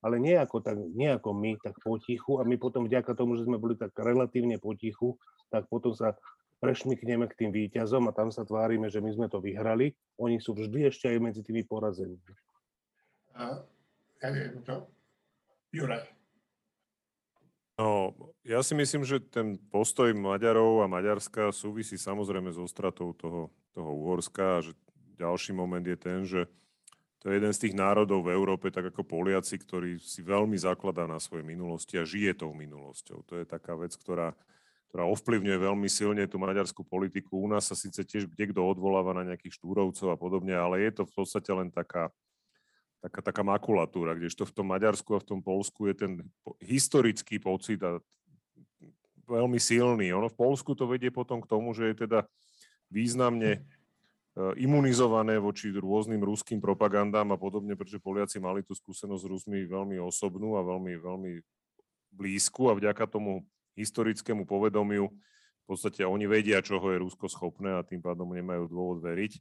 [0.00, 3.44] ale nie ako, tak, nie ako my, tak potichu a my potom vďaka tomu, že
[3.44, 5.18] sme boli tak relatívne potichu,
[5.50, 6.14] tak potom sa
[6.62, 9.96] prešmikneme k tým výťazom a tam sa tvárime, že my sme to vyhrali.
[10.20, 12.32] Oni sú vždy ešte aj medzi tými porazenými.
[13.34, 13.64] Uh,
[14.20, 14.84] ja neviem to.
[15.72, 16.19] Juraj.
[17.80, 18.12] No,
[18.44, 23.90] ja si myslím, že ten postoj Maďarov a Maďarska súvisí samozrejme so stratou toho, toho
[24.04, 24.76] Uhorska a že
[25.16, 26.44] ďalší moment je ten, že
[27.24, 31.08] to je jeden z tých národov v Európe, tak ako Poliaci, ktorý si veľmi zakladá
[31.08, 33.24] na svojej minulosti a žije tou minulosťou.
[33.24, 34.36] To je taká vec, ktorá,
[34.92, 37.40] ktorá ovplyvňuje veľmi silne tú maďarskú politiku.
[37.40, 41.00] U nás sa síce tiež kde kto odvoláva na nejakých štúrovcov a podobne, ale je
[41.00, 42.12] to v podstate len taká,
[43.00, 46.12] taká, taká makulatúra, kdežto v tom Maďarsku a v tom Polsku je ten
[46.60, 47.98] historický pocit a
[49.24, 50.12] veľmi silný.
[50.12, 52.28] Ono v Polsku to vedie potom k tomu, že je teda
[52.92, 53.60] významne e,
[54.60, 59.96] imunizované voči rôznym ruským propagandám a podobne, pretože Poliaci mali tú skúsenosť s Rusmi veľmi
[60.02, 61.32] osobnú a veľmi, veľmi
[62.10, 63.46] blízku a vďaka tomu
[63.78, 68.98] historickému povedomiu v podstate oni vedia, čoho je Rusko schopné a tým pádom nemajú dôvod
[69.06, 69.38] veriť.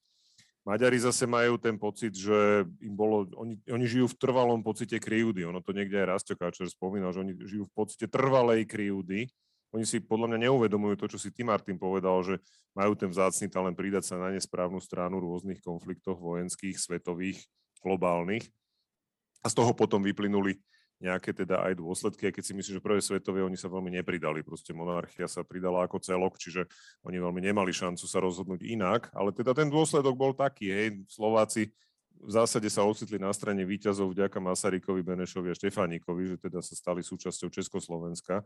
[0.68, 5.48] Maďari zase majú ten pocit, že im bolo, oni, oni žijú v trvalom pocite kryjúdy.
[5.48, 9.32] Ono to niekde aj Rastio Káčer spomínal, že oni žijú v pocite trvalej kryjúdy.
[9.70, 12.42] Oni si podľa mňa neuvedomujú to, čo si ty, Martin, povedal, že
[12.74, 17.46] majú ten vzácný talent pridať sa na nesprávnu stranu rôznych konfliktoch vojenských, svetových,
[17.80, 18.50] globálnych.
[19.40, 20.60] A z toho potom vyplynuli
[21.00, 24.44] nejaké teda aj dôsledky, aj keď si myslím, že prvé svetové oni sa veľmi nepridali.
[24.44, 26.68] Proste monarchia sa pridala ako celok, čiže
[27.08, 29.08] oni veľmi nemali šancu sa rozhodnúť inak.
[29.16, 31.72] Ale teda ten dôsledok bol taký, hej, Slováci
[32.20, 36.76] v zásade sa ocitli na strane výťazov vďaka Masarykovi, Benešovi a Štefánikovi, že teda sa
[36.76, 38.44] stali súčasťou Československa.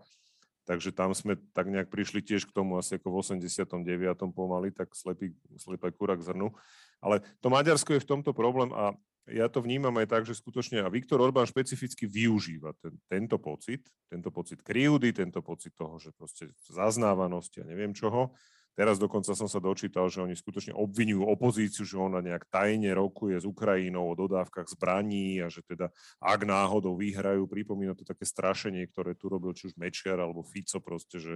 [0.63, 3.83] Takže tam sme tak nejak prišli tiež k tomu asi ako v 89.
[4.31, 6.55] pomaly, tak slepý, slepý kurak zrnu.
[7.03, 8.95] Ale to Maďarsko je v tomto problém a
[9.31, 13.87] ja to vnímam aj tak, že skutočne a Viktor Orbán špecificky využíva ten, tento pocit,
[14.11, 18.35] tento pocit kryjúdy, tento pocit toho, že proste zaznávanosti a neviem čoho.
[18.73, 23.37] Teraz dokonca som sa dočítal, že oni skutočne obvinujú opozíciu, že ona nejak tajne rokuje
[23.37, 28.89] s Ukrajinou o dodávkach zbraní a že teda ak náhodou vyhrajú, pripomína to také strašenie,
[28.89, 31.33] ktoré tu robil či už Mečiar alebo Fico proste, že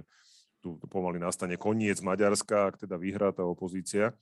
[0.58, 4.18] tu pomaly nastane koniec Maďarska, ak teda vyhrá tá opozícia.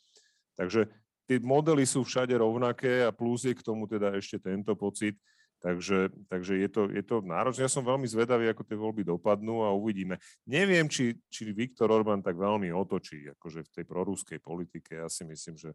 [0.61, 0.93] Takže
[1.27, 5.19] tie modely sú všade rovnaké a plus je k tomu teda ešte tento pocit.
[5.57, 7.65] Takže, takže je, to, je to náročné.
[7.65, 10.21] Ja som veľmi zvedavý, ako tie voľby dopadnú a uvidíme.
[10.45, 15.01] Neviem, či, či Viktor Orbán tak veľmi otočí akože v tej proruskej politike.
[15.01, 15.73] Ja si myslím, že,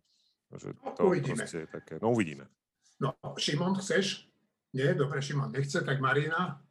[0.53, 1.43] že No, to uvidíme.
[1.43, 1.97] je také.
[1.97, 2.45] No uvidíme.
[3.01, 4.29] No, Šimon, chceš?
[4.77, 4.93] Nie?
[4.93, 6.61] Dobre, Šimon nechce, tak Marina?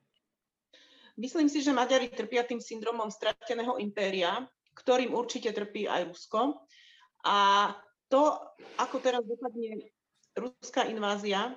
[1.18, 4.46] Myslím si, že Maďari trpia tým syndromom strateného impéria,
[4.78, 6.62] ktorým určite trpí aj Rusko.
[7.26, 7.68] A
[8.10, 8.36] to,
[8.76, 9.88] ako teraz dopadne
[10.34, 11.54] ruská invázia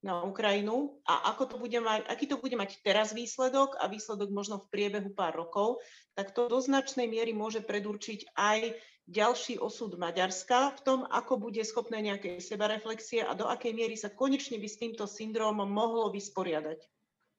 [0.00, 4.32] na Ukrajinu a ako to bude mať, aký to bude mať teraz výsledok a výsledok
[4.32, 5.84] možno v priebehu pár rokov,
[6.16, 11.60] tak to do značnej miery môže predurčiť aj ďalší osud Maďarska v tom, ako bude
[11.68, 16.80] schopné nejakej sebareflexie a do akej miery sa konečne by s týmto syndrómom mohlo vysporiadať.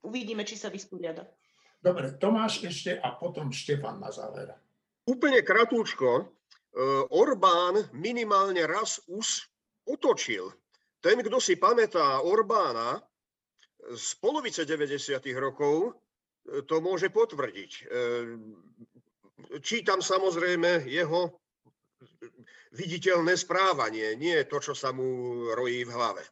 [0.05, 1.26] Uvidíme, či sa vysporiada.
[1.82, 4.53] Dobre, Tomáš ešte a potom Štefan na záver.
[5.09, 6.30] Úplne kratúčko,
[7.11, 9.51] Orbán minimálne raz už
[9.84, 10.47] otočil.
[11.03, 13.01] Ten, kto si pamätá Orbána
[13.91, 15.19] z polovice 90.
[15.36, 15.99] rokov,
[16.69, 17.72] to môže potvrdiť.
[17.72, 17.84] E,
[19.61, 21.41] čítam samozrejme jeho
[22.72, 26.24] viditeľné správanie, nie to, čo sa mu rojí v hlave.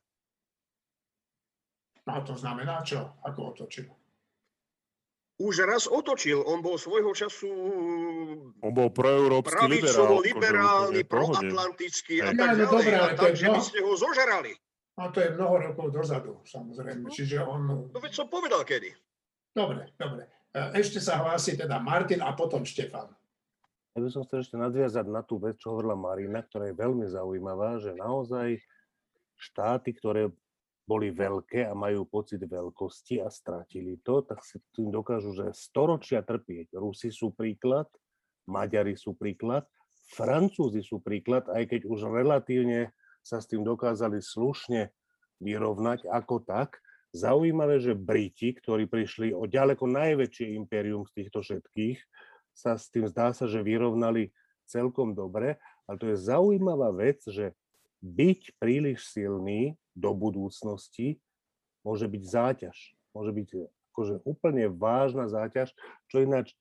[2.09, 3.21] A to znamená čo?
[3.21, 3.98] Ako otočil?
[5.39, 7.47] Už raz otočil, on bol svojho času
[8.59, 10.19] On bol proeurópsky liberál.
[10.19, 12.67] akože liberálny, proatlantický a No, tak no, ďalej.
[12.67, 13.63] dobré, A to tak, že by no.
[13.63, 14.51] ste ho zožerali.
[14.99, 17.07] A to je mnoho rokov dozadu, samozrejme.
[17.07, 17.87] Čiže on...
[17.87, 18.91] No veď som povedal kedy.
[19.55, 20.27] Dobre, dobre.
[20.51, 23.07] E, Ešte sa hlási teda Martin a potom Štefan.
[23.95, 27.07] Ja by som chcel ešte nadviazať na tú vec, čo hovorila Marina, ktorá je veľmi
[27.07, 28.59] zaujímavá, že naozaj
[29.39, 30.35] štáty, ktoré
[30.89, 36.25] boli veľké a majú pocit veľkosti a stratili to, tak si tým dokážu, že storočia
[36.25, 36.73] trpieť.
[36.73, 37.85] Rusi sú príklad,
[38.49, 39.69] Maďari sú príklad,
[40.09, 42.89] Francúzi sú príklad, aj keď už relatívne
[43.21, 44.89] sa s tým dokázali slušne
[45.37, 46.81] vyrovnať ako tak.
[47.13, 52.01] Zaujímavé, že Briti, ktorí prišli o ďaleko najväčšie impérium z týchto všetkých,
[52.53, 54.33] sa s tým zdá sa, že vyrovnali
[54.65, 57.53] celkom dobre, ale to je zaujímavá vec, že
[58.01, 61.19] byť príliš silný do budúcnosti
[61.83, 62.77] môže byť záťaž.
[63.11, 63.47] Môže byť
[63.91, 65.75] akože úplne vážna záťaž,
[66.07, 66.55] čo ináč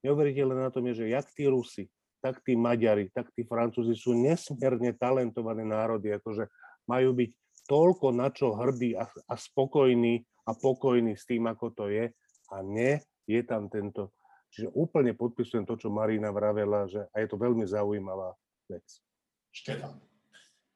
[0.00, 1.84] neuveriteľné na tom je, že jak tí Rusi,
[2.24, 6.48] tak tí Maďari, tak tí Francúzi sú nesmierne talentované národy, akože
[6.88, 7.30] majú byť
[7.68, 12.08] toľko na čo hrdí a, a spokojní a pokojní s tým, ako to je
[12.48, 12.96] a nie
[13.28, 14.16] je tam tento.
[14.48, 18.32] Čiže úplne podpisujem to, čo Marina vravela, že a je to veľmi zaujímavá
[18.72, 18.86] vec.
[19.52, 20.07] Štefan.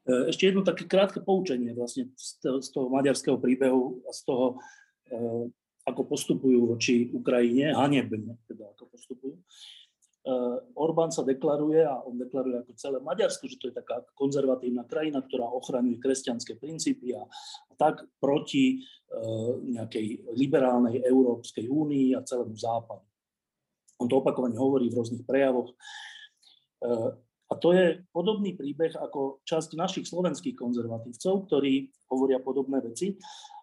[0.03, 4.47] E, Ešte jedno také krátke poučenie vlastne z toho, maďarského príbehu a z toho,
[5.07, 5.17] e,
[5.87, 9.35] ako postupujú voči Ukrajine, hanebne teda ako postupujú.
[9.39, 9.43] E,
[10.75, 15.23] Orbán sa deklaruje, a on deklaruje ako celé Maďarsko, že to je taká konzervatívna krajina,
[15.23, 17.23] ktorá ochraňuje kresťanské princípy a,
[17.71, 18.83] a tak proti
[19.61, 23.05] nejakej liberálnej Európskej únii a celému západu.
[24.01, 25.77] On to opakovane hovorí v rôznych prejavoch.
[27.53, 33.13] A to je podobný príbeh ako časť našich slovenských konzervatívcov, ktorí hovoria podobné veci.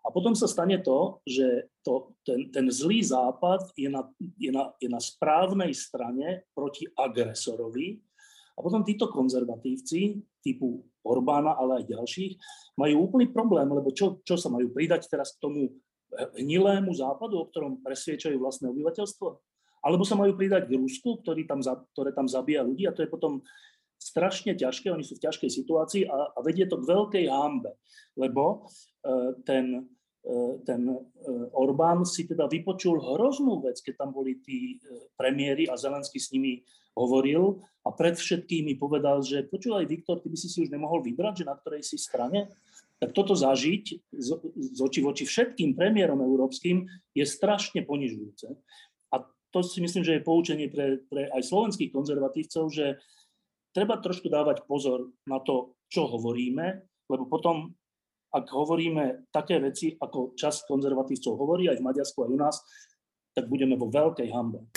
[0.06, 4.06] A potom sa stane to, že to, ten, ten zlý západ je na,
[4.38, 7.98] je, na, je na správnej strane proti agresorovi.
[8.54, 12.34] A potom títo konzervatívci typu Orbána, ale aj ďalších,
[12.78, 15.74] majú úplný problém, lebo čo, čo sa majú pridať teraz k tomu
[16.38, 19.28] hnilému západu, o ktorom presviečajú vlastné obyvateľstvo?
[19.80, 21.64] Alebo sa majú pridať k Rusku, ktorý tam,
[21.96, 23.40] ktoré tam zabíja ľudí a to je potom
[24.00, 27.76] strašne ťažké, oni sú v ťažkej situácii a, a vedie to k veľkej hámbe,
[28.16, 28.72] lebo
[29.04, 29.84] e, ten,
[30.24, 30.96] e, ten e,
[31.52, 34.80] Orbán si teda vypočul hroznú vec, keď tam boli tí
[35.20, 36.64] premiéry a Zelensky s nimi
[36.96, 41.44] hovoril a pred všetkými povedal, že počúvaj Viktor, ty by si si už nemohol vybrať,
[41.44, 42.48] že na ktorej si strane?
[43.00, 44.30] Tak toto zažiť z,
[44.76, 46.84] z oči voči všetkým premiérom európskym
[47.16, 48.52] je strašne ponižujúce.
[49.16, 49.24] A
[49.56, 53.00] to si myslím, že je poučenie pre, pre aj slovenských konzervatívcov, že
[53.74, 56.66] treba trošku dávať pozor na to, čo hovoríme,
[57.10, 57.70] lebo potom,
[58.34, 62.56] ak hovoríme také veci, ako časť konzervatívcov hovorí, aj v Maďarsku, aj u nás,
[63.34, 64.70] tak budeme vo veľkej hambe.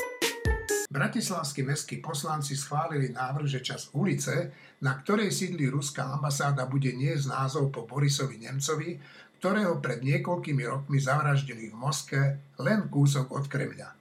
[0.93, 4.53] Bratislavskí mestskí poslanci schválili návrh, že čas ulice,
[4.85, 9.01] na ktorej sídli ruská ambasáda, bude niesť názov po Borisovi Nemcovi,
[9.41, 12.23] ktorého pred niekoľkými rokmi zavraždili v Moskve
[12.61, 13.97] len kúsok od Kremľa.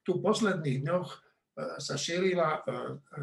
[0.00, 1.25] Tu v posledných dňoch
[1.56, 2.60] sa šírila e,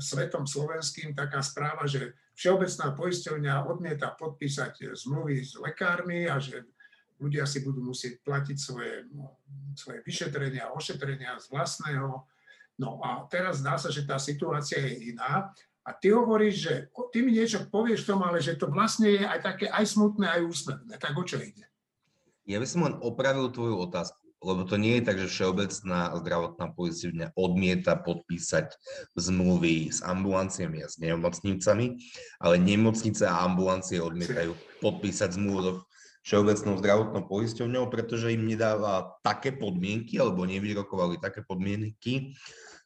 [0.02, 6.66] svetom slovenským taká správa, že Všeobecná poisťovňa odmieta podpísať zmluvy s lekármi a že
[7.22, 9.06] ľudia si budú musieť platiť svoje,
[9.78, 12.26] svoje vyšetrenia, ošetrenia z vlastného.
[12.82, 15.54] No a teraz zdá sa, že tá situácia je iná.
[15.86, 16.74] A ty hovoríš, že
[17.14, 20.42] ty mi niečo povieš tom, ale že to vlastne je aj také aj smutné, aj
[20.42, 20.94] úsmevné.
[20.98, 21.70] Tak o čo ide?
[22.50, 26.76] Ja by som len opravil tvoju otázku, lebo to nie je tak, že Všeobecná zdravotná
[26.76, 28.76] poisťovňa odmieta podpísať
[29.16, 31.98] zmluvy s ambulanciami a s nemocnicami,
[32.44, 35.74] ale nemocnice a ambulancie odmietajú podpísať zmluvu so
[36.24, 42.32] Všeobecnou zdravotnou poisťovňou, pretože im nedáva také podmienky alebo nevyrokovali také podmienky,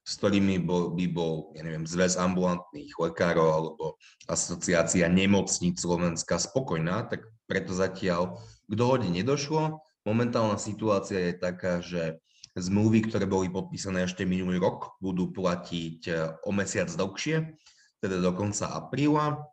[0.01, 3.85] s ktorými by bol, ja neviem, zväz ambulantných lekárov alebo
[4.25, 9.85] asociácia nemocníc Slovenska spokojná, tak preto zatiaľ k dohode nedošlo.
[10.07, 12.23] Momentálna situácia je taká, že
[12.55, 16.11] zmluvy, ktoré boli podpísané ešte minulý rok, budú platiť e,
[16.47, 17.53] o mesiac dlhšie,
[17.99, 19.43] teda do konca apríla.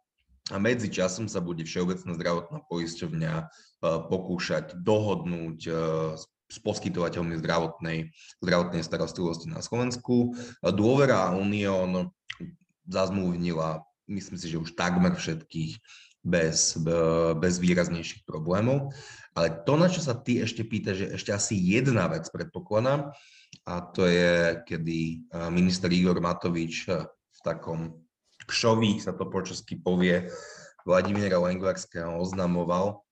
[0.53, 3.45] A medzi časom sa bude Všeobecná zdravotná poisťovňa e,
[4.07, 5.73] pokúšať dohodnúť e,
[6.49, 10.39] s poskytovateľmi zdravotnej, zdravotnej starostlivosti na Slovensku.
[10.63, 12.15] Dôvera Unión
[12.87, 15.81] zazmluvnila, myslím si, že už takmer všetkých
[16.25, 16.81] bez,
[17.37, 18.97] bez výraznejších problémov.
[19.37, 23.13] Ale to, na čo sa ty ešte pýta, že ešte asi jedna vec predpokladám,
[23.69, 28.03] a to je, kedy minister Igor Matovič v takom
[28.49, 30.27] kšoví, sa to po česky povie,
[30.85, 33.07] Vladimíra Lengvarského oznamoval,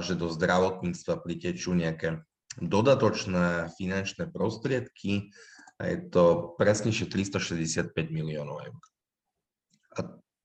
[0.00, 2.24] že do zdravotníctva pritečú nejaké
[2.56, 5.30] dodatočné finančné prostriedky
[5.78, 8.82] a je to presnejšie 365 miliónov eur.
[9.94, 9.98] A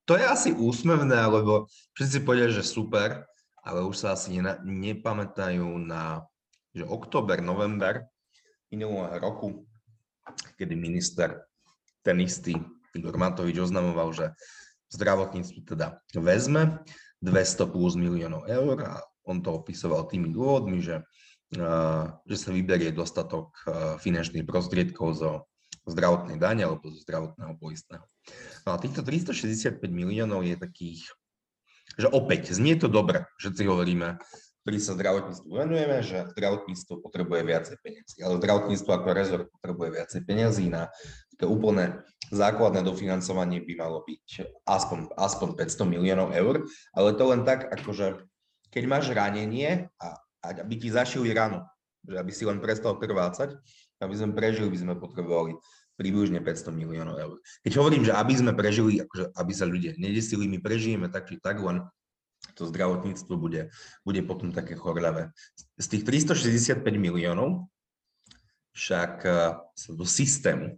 [0.04, 3.24] to je asi úsmevné, lebo všetci povedia, že super,
[3.64, 6.28] ale už sa asi nena, nepamätajú na
[6.74, 8.10] že október, november
[8.74, 9.70] minulého roku,
[10.58, 11.46] kedy minister
[12.02, 12.58] ten istý
[12.98, 14.34] Igor Matovič oznamoval, že
[14.90, 16.82] zdravotníctvu teda vezme
[17.22, 18.94] 200 plus miliónov eur a
[19.30, 21.06] on to opisoval tými dôvodmi, že,
[22.28, 23.54] že sa vyberie dostatok
[24.02, 25.32] finančných prostriedkov zo
[25.88, 28.06] zdravotnej dane alebo zo zdravotného poistného.
[28.64, 31.12] No a týchto 365 miliónov je takých,
[32.00, 34.16] že opäť, znie to dobre, všetci hovoríme,
[34.64, 38.18] ktorí sa zdravotníctvu venujeme, že zdravotníctvo potrebuje viacej peniazy.
[38.24, 40.88] Ale zdravotníctvo ako rezort potrebuje viacej peniazy na
[41.36, 42.00] také úplne
[42.32, 44.26] základné dofinancovanie by malo byť
[44.64, 46.64] aspoň, aspoň 500 miliónov eur,
[46.96, 48.24] ale to len tak, akože
[48.72, 51.68] keď máš ranenie a, a aby ti zašili rano,
[52.08, 53.60] že aby si len prestal krvácať,
[54.04, 55.56] aby sme prežili, by sme potrebovali
[55.96, 57.38] približne 500 miliónov eur.
[57.64, 61.38] Keď hovorím, že aby sme prežili, akože aby sa ľudia nedesili, my prežijeme tak či
[61.38, 61.86] tak, len
[62.58, 63.72] to zdravotníctvo bude,
[64.04, 65.32] bude potom také chorľavé.
[65.80, 67.72] Z tých 365 miliónov
[68.76, 70.76] však eh, sa do systému,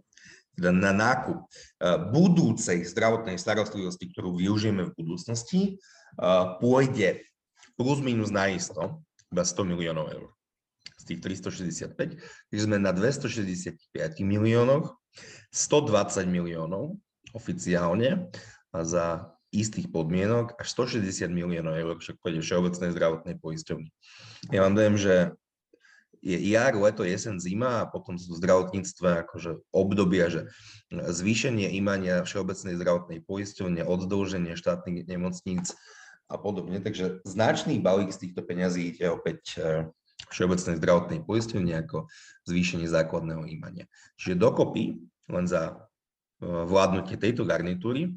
[0.56, 7.24] teda na nákup eh, budúcej zdravotnej starostlivosti, ktorú využijeme v budúcnosti, eh, pôjde
[7.76, 10.35] plus minus na isto iba 100 miliónov eur.
[11.06, 12.18] Tých 365,
[12.50, 13.78] takže sme na 265
[14.26, 14.98] miliónoch,
[15.54, 16.98] 120 miliónov
[17.32, 18.28] oficiálne
[18.74, 23.88] a za istých podmienok až 160 miliónov eur však pôjde Všeobecnej zdravotnej poisťovni.
[24.52, 25.14] Ja vám dojem, že
[26.26, 30.40] je jar, leto, jesen, zima a potom sú v zdravotníctve akože obdobia, že
[30.90, 35.72] zvýšenie imania Všeobecnej zdravotnej poisťovne, oddlženie štátnych nemocníc
[36.26, 36.82] a podobne.
[36.82, 39.60] Takže značný balík z týchto peňazí ide opäť e,
[40.32, 42.08] Všeobecnej zdravotnej poisťovne ako
[42.48, 43.84] zvýšenie základného imania.
[44.16, 44.96] Čiže dokopy
[45.28, 45.74] len za e,
[46.44, 48.16] vládnutie tejto garnitúry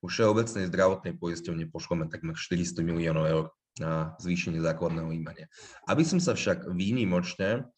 [0.00, 3.44] u Všeobecnej zdravotnej poisťovne pošleme takmer 400 miliónov eur
[3.78, 5.46] na zvýšenie základného imania.
[5.86, 7.70] Aby som sa však výnimočne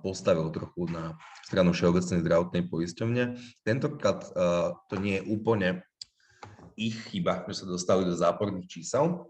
[0.00, 4.24] postavil trochu na stranu Všeobecnej zdravotnej poisťovne, tentokrát
[4.88, 5.68] to nie je úplne
[6.80, 9.28] ich chyba, že sa dostali do záporných čísel,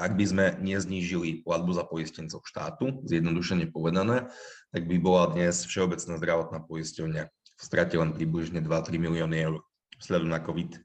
[0.00, 4.32] ak by sme neznížili platbu za poistencov štátu, zjednodušene povedané,
[4.72, 9.60] tak by bola dnes Všeobecná zdravotná poisťovňa v strate len približne 2-3 milióny eur
[10.00, 10.80] vzhľadom na COVID.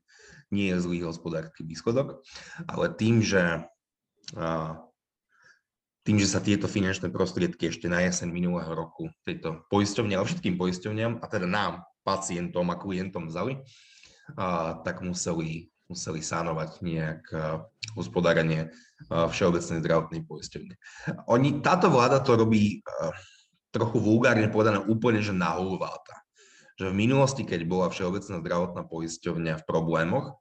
[0.52, 2.20] Nie je zlý hospodársky výsledok,
[2.68, 3.64] ale tým, že
[6.06, 10.54] tým, že sa tieto finančné prostriedky ešte na jeseň minulého roku tejto poisťovne, ale všetkým
[10.54, 13.66] poisťovňam, a teda nám, pacientom a klientom vzali,
[14.38, 17.22] a, tak museli, museli sánovať nejak
[17.94, 18.74] hospodárenie
[19.12, 20.74] Všeobecnej zdravotnej poisťovne.
[21.30, 22.82] Oni, táto vláda to robí
[23.70, 25.56] trochu vulgárne povedané úplne, že na
[26.76, 30.40] že v minulosti, keď bola Všeobecná zdravotná poisťovňa v problémoch,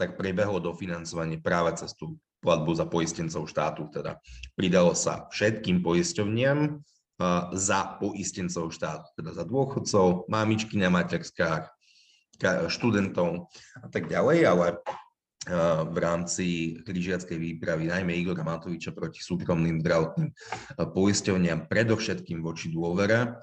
[0.00, 3.88] tak prebehlo dofinancovanie práve cez tú platbu za poistencov štátu.
[3.92, 4.20] Teda
[4.56, 6.80] pridalo sa všetkým poisťovniam
[7.56, 11.72] za poistencov štátu, teda za dôchodcov, mamičky na materskách,
[12.70, 13.48] študentov
[13.80, 14.66] a tak ďalej, ale
[15.86, 16.46] v rámci
[16.82, 20.34] križiackej výpravy, najmä Igora Matoviča proti súkromným zdravotným
[20.74, 23.38] poisťovniam, predovšetkým voči dôvere,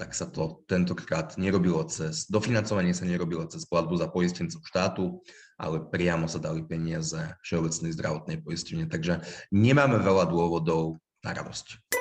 [0.00, 5.20] tak sa to tentokrát nerobilo cez, dofinancovanie sa nerobilo cez platbu za poistencov štátu,
[5.60, 9.20] ale priamo sa dali peniaze Všeobecnej zdravotnej poistenie, takže
[9.52, 12.00] nemáme veľa dôvodov na radosť.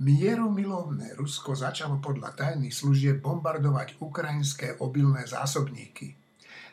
[0.00, 6.16] Mieromilovné Rusko začalo podľa tajných služieb bombardovať ukrajinské obilné zásobníky.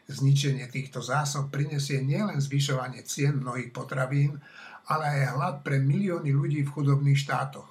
[0.07, 4.39] Zničenie týchto zásob prinesie nielen zvyšovanie cien mnohých potravín,
[4.87, 7.67] ale aj hlad pre milióny ľudí v chudobných štátoch.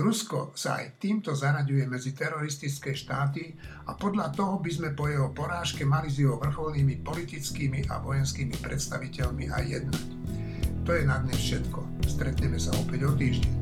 [0.00, 3.52] Rusko sa aj týmto zaraďuje medzi teroristické štáty
[3.84, 8.56] a podľa toho by sme po jeho porážke mali s jeho vrcholnými politickými a vojenskými
[8.56, 10.06] predstaviteľmi aj jednať.
[10.88, 12.08] To je na dnes všetko.
[12.08, 13.60] Stretneme sa opäť o týždeň.